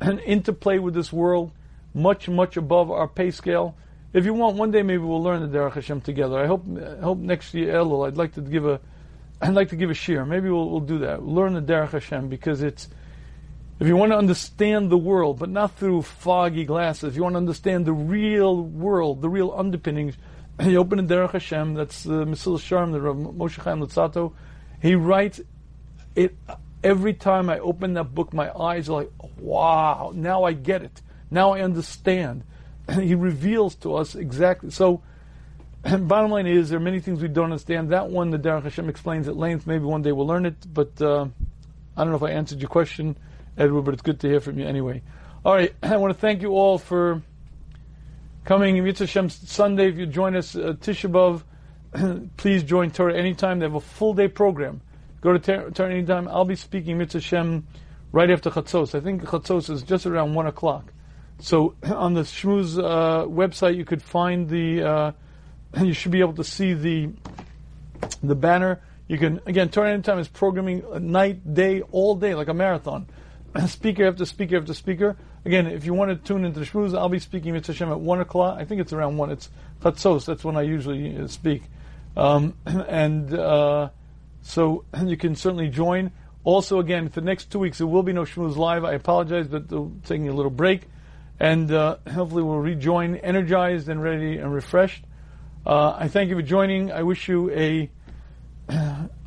[0.00, 1.52] an interplay with this world,
[1.92, 3.76] much, much above our pay scale.
[4.12, 6.38] If you want, one day maybe we'll learn the Derech Hashem together.
[6.38, 8.80] I hope, I hope next year, Elul, I'd like to give a,
[9.40, 10.26] I'd like to give a shiur.
[10.26, 11.22] Maybe we'll, we'll do that.
[11.22, 12.88] Learn the Derech Hashem because it's,
[13.80, 17.32] if you want to understand the world, but not through foggy glasses, if you want
[17.32, 20.16] to understand the real world, the real underpinnings,
[20.60, 24.34] you open the Derech Hashem, that's uh, Mesilas Yesharim, the Rav Moshe Chaim Luzzatto.
[24.82, 25.40] He writes
[26.14, 26.36] it
[26.82, 31.00] every time I open that book, my eyes are like, wow, now I get it.
[31.30, 32.44] Now I understand.
[32.92, 34.70] he reveals to us exactly.
[34.70, 35.02] So,
[35.82, 37.90] bottom line is, there are many things we don't understand.
[37.90, 39.66] That one, the Derech Hashem explains at length.
[39.66, 41.26] Maybe one day we'll learn it, but uh,
[41.96, 43.16] I don't know if I answered your question,
[43.60, 45.02] Edward, but it's good to hear from you anyway.
[45.44, 47.22] All right, I want to thank you all for
[48.44, 48.82] coming.
[48.82, 53.58] Mitzvah Hashem Sunday, if you join us, uh, Tisha B'Av, please join Torah anytime.
[53.58, 54.80] They have a full day program.
[55.20, 56.26] Go to Torah anytime.
[56.28, 57.66] I'll be speaking Mitzvah Shem
[58.12, 58.94] right after Chatzos.
[58.94, 60.92] I think Chatzos is just around 1 o'clock.
[61.38, 65.12] So on the Shmuz uh, website, you could find the, uh,
[65.82, 67.10] you should be able to see the
[68.22, 68.80] the banner.
[69.08, 70.82] You can, again, Torah Anytime is programming
[71.12, 73.06] night, day, all day, like a marathon.
[73.66, 75.16] speaker after speaker after speaker.
[75.44, 78.00] Again, if you want to tune into the Shmuz, I'll be speaking Mitzvah Shem at
[78.00, 78.58] 1 o'clock.
[78.58, 79.30] I think it's around 1.
[79.30, 79.48] It's
[79.82, 81.62] Chatzos, that's when I usually uh, speak.
[82.16, 83.90] Um, and, uh,
[84.42, 86.12] so you can certainly join.
[86.44, 88.84] Also, again, for the next two weeks, there will be no Shmuz Live.
[88.84, 89.68] I apologize, but
[90.04, 90.82] taking a little break.
[91.38, 95.04] And uh, hopefully we'll rejoin energized and ready and refreshed.
[95.66, 96.92] Uh, I thank you for joining.
[96.92, 97.90] I wish you a,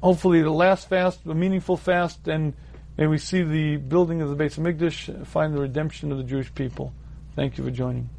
[0.02, 2.54] hopefully the last fast, a meaningful fast, and
[2.98, 6.54] may we see the building of the Beis HaMikdash, find the redemption of the Jewish
[6.54, 6.94] people.
[7.36, 8.10] Thank you for joining.